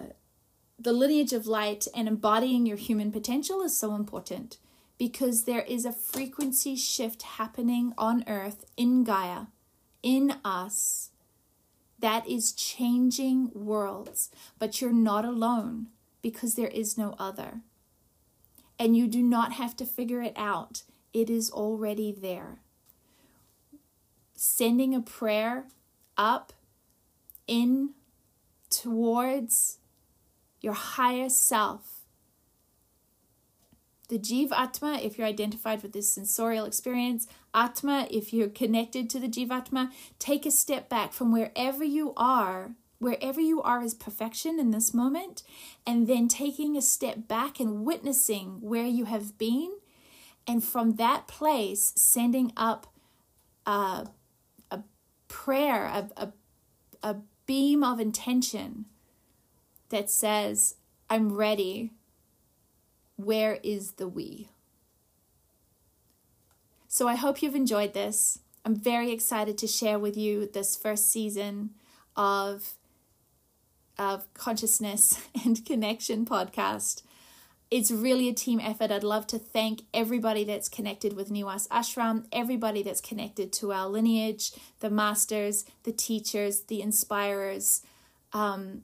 the 0.79 0.93
lineage 0.93 1.33
of 1.33 1.47
light 1.47 1.87
and 1.95 2.09
embodying 2.09 2.67
your 2.67 2.77
human 2.77 3.13
potential 3.13 3.63
is 3.63 3.77
so 3.77 3.95
important 3.95 4.59
because 4.99 5.45
there 5.45 5.63
is 5.63 5.85
a 5.85 5.93
frequency 5.93 6.77
shift 6.77 7.23
happening 7.23 7.93
on 7.99 8.25
earth 8.27 8.65
in 8.77 9.05
Gaia, 9.05 9.47
in 10.03 10.35
us, 10.45 11.11
that 11.99 12.29
is 12.29 12.53
changing 12.53 13.51
worlds. 13.55 14.31
But 14.59 14.81
you're 14.81 14.93
not 14.93 15.25
alone 15.25 15.89
because 16.23 16.55
there 16.55 16.69
is 16.69 16.99
no 16.99 17.15
other. 17.19 17.61
And 18.79 18.97
you 18.97 19.07
do 19.07 19.23
not 19.23 19.53
have 19.55 19.77
to 19.77 19.87
figure 19.87 20.21
it 20.23 20.35
out 20.37 20.83
it 21.13 21.31
is 21.31 21.51
already 21.51 22.13
there. 22.13 22.59
Sending 24.35 24.95
a 24.95 25.01
prayer 25.01 25.67
up, 26.19 26.53
in, 27.47 27.91
towards 28.69 29.79
your 30.65 30.75
higher 30.75 31.29
self. 31.29 32.01
The 34.09 34.19
Jiva 34.19 34.53
Atma, 34.53 34.99
if 35.03 35.17
you're 35.17 35.27
identified 35.27 35.83
with 35.83 35.93
this 35.93 36.13
sensorial 36.13 36.67
experience, 36.67 37.27
Atma, 37.55 38.09
if 38.11 38.33
you're 38.33 38.49
connected 38.49 39.09
to 39.11 39.21
the 39.21 39.29
Jivatma, 39.29 39.93
take 40.19 40.45
a 40.45 40.51
step 40.51 40.89
back 40.89 41.13
from 41.13 41.31
wherever 41.33 41.85
you 41.85 42.13
are 42.17 42.75
wherever 43.05 43.41
you 43.41 43.61
are 43.63 43.83
is 43.83 43.95
perfection 43.95 44.59
in 44.59 44.71
this 44.71 44.95
moment, 44.95 45.43
and 45.87 46.07
then 46.07 46.27
taking 46.27 46.77
a 46.77 46.83
step 46.83 47.29
back 47.29 47.61
and 47.61 47.85
witnessing 47.85 48.61
where 48.61 48.87
you 48.87 49.05
have 49.05 49.37
been 49.37 49.71
and 50.47 50.65
from 50.65 50.95
that 50.97 51.27
place 51.27 51.93
sending 51.97 52.53
up 52.57 52.87
a, 53.67 54.07
a 54.71 54.81
prayer 55.29 55.85
a, 55.85 56.09
a, 56.17 56.33
a 57.03 57.17
beam 57.47 57.85
of 57.85 58.01
intention 58.01 58.87
that 59.95 60.11
says 60.11 60.75
i'm 61.09 61.33
ready 61.33 61.93
where 63.17 63.59
is 63.63 63.93
the 63.93 64.09
we 64.09 64.49
so 66.89 67.07
i 67.07 67.15
hope 67.15 67.41
you've 67.41 67.55
enjoyed 67.55 67.95
this 67.95 68.41
i'm 68.65 68.75
very 68.75 69.13
excited 69.13 69.57
to 69.57 69.67
share 69.67 69.99
with 69.99 70.17
you 70.17 70.49
this 70.53 70.77
first 70.77 71.11
season 71.13 71.71
of 72.17 72.75
of 73.97 74.33
consciousness 74.35 75.21
and 75.45 75.65
connection 75.65 76.27
podcast 76.27 77.03
it's 77.71 77.91
really 77.91 78.29
a 78.29 78.33
team 78.33 78.61
effort. 78.61 78.93
I'd 78.93 79.03
love 79.03 79.27
to 79.29 79.39
thank 79.39 79.83
everybody 79.93 80.45
that's 80.45 80.69
connected 80.69 81.15
with 81.15 81.29
Niwas 81.29 81.67
Ashram, 81.69 82.25
everybody 82.31 82.85
that's 82.85 83.01
connected 83.01 83.53
to 83.55 83.73
our 83.73 83.89
lineage, 83.89 84.53
the 84.79 84.91
masters, 84.91 85.65
the 85.83 85.91
teachers, 85.91 86.61
the 86.69 86.81
inspirers. 86.81 87.83
Um, 88.33 88.83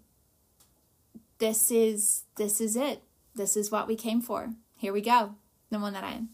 this 1.40 1.70
is 1.70 2.24
this 2.36 2.60
is 2.60 2.76
it. 2.76 3.02
This 3.34 3.56
is 3.56 3.70
what 3.70 3.88
we 3.88 3.96
came 3.96 4.20
for. 4.20 4.50
Here 4.76 4.92
we 4.92 5.00
go. 5.00 5.34
The 5.70 5.78
one 5.78 5.94
that 5.94 6.04
I 6.04 6.12
am. 6.12 6.28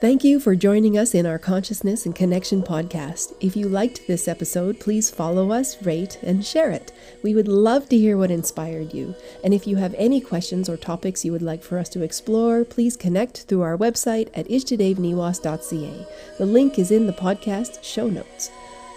Thank 0.00 0.24
you 0.24 0.40
for 0.40 0.56
joining 0.56 0.96
us 0.96 1.14
in 1.14 1.26
our 1.26 1.38
Consciousness 1.38 2.06
and 2.06 2.14
Connection 2.14 2.62
podcast. 2.62 3.34
If 3.40 3.54
you 3.54 3.68
liked 3.68 4.06
this 4.06 4.28
episode, 4.28 4.80
please 4.80 5.10
follow 5.10 5.52
us, 5.52 5.82
rate, 5.82 6.18
and 6.22 6.42
share 6.42 6.70
it. 6.70 6.90
We 7.22 7.34
would 7.34 7.48
love 7.48 7.86
to 7.90 7.98
hear 7.98 8.16
what 8.16 8.30
inspired 8.30 8.94
you. 8.94 9.14
And 9.44 9.52
if 9.52 9.66
you 9.66 9.76
have 9.76 9.94
any 9.98 10.22
questions 10.22 10.70
or 10.70 10.78
topics 10.78 11.22
you 11.22 11.32
would 11.32 11.42
like 11.42 11.62
for 11.62 11.76
us 11.76 11.90
to 11.90 12.02
explore, 12.02 12.64
please 12.64 12.96
connect 12.96 13.42
through 13.42 13.60
our 13.60 13.76
website 13.76 14.30
at 14.32 14.48
ishtadevniwas.ca. 14.48 16.06
The 16.38 16.46
link 16.46 16.78
is 16.78 16.90
in 16.90 17.06
the 17.06 17.12
podcast 17.12 17.84
show 17.84 18.08
notes. 18.08 18.50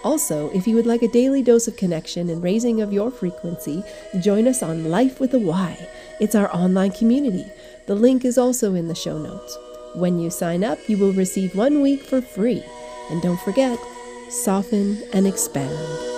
Also, 0.04 0.50
if 0.50 0.66
you 0.66 0.76
would 0.76 0.86
like 0.86 1.02
a 1.02 1.08
daily 1.08 1.42
dose 1.42 1.66
of 1.66 1.78
connection 1.78 2.28
and 2.28 2.42
raising 2.42 2.82
of 2.82 2.92
your 2.92 3.10
frequency, 3.10 3.82
join 4.20 4.46
us 4.46 4.62
on 4.62 4.90
Life 4.90 5.18
with 5.18 5.32
a 5.32 5.38
Y. 5.38 5.88
It's 6.20 6.34
our 6.34 6.54
online 6.54 6.92
community. 6.92 7.46
The 7.86 7.94
link 7.94 8.24
is 8.24 8.36
also 8.36 8.74
in 8.74 8.88
the 8.88 8.94
show 8.94 9.18
notes. 9.18 9.56
When 9.94 10.20
you 10.20 10.28
sign 10.28 10.62
up, 10.62 10.78
you 10.88 10.98
will 10.98 11.14
receive 11.14 11.56
one 11.56 11.80
week 11.80 12.02
for 12.02 12.20
free. 12.20 12.62
And 13.10 13.22
don't 13.22 13.40
forget, 13.40 13.78
soften 14.28 15.02
and 15.14 15.26
expand. 15.26 16.13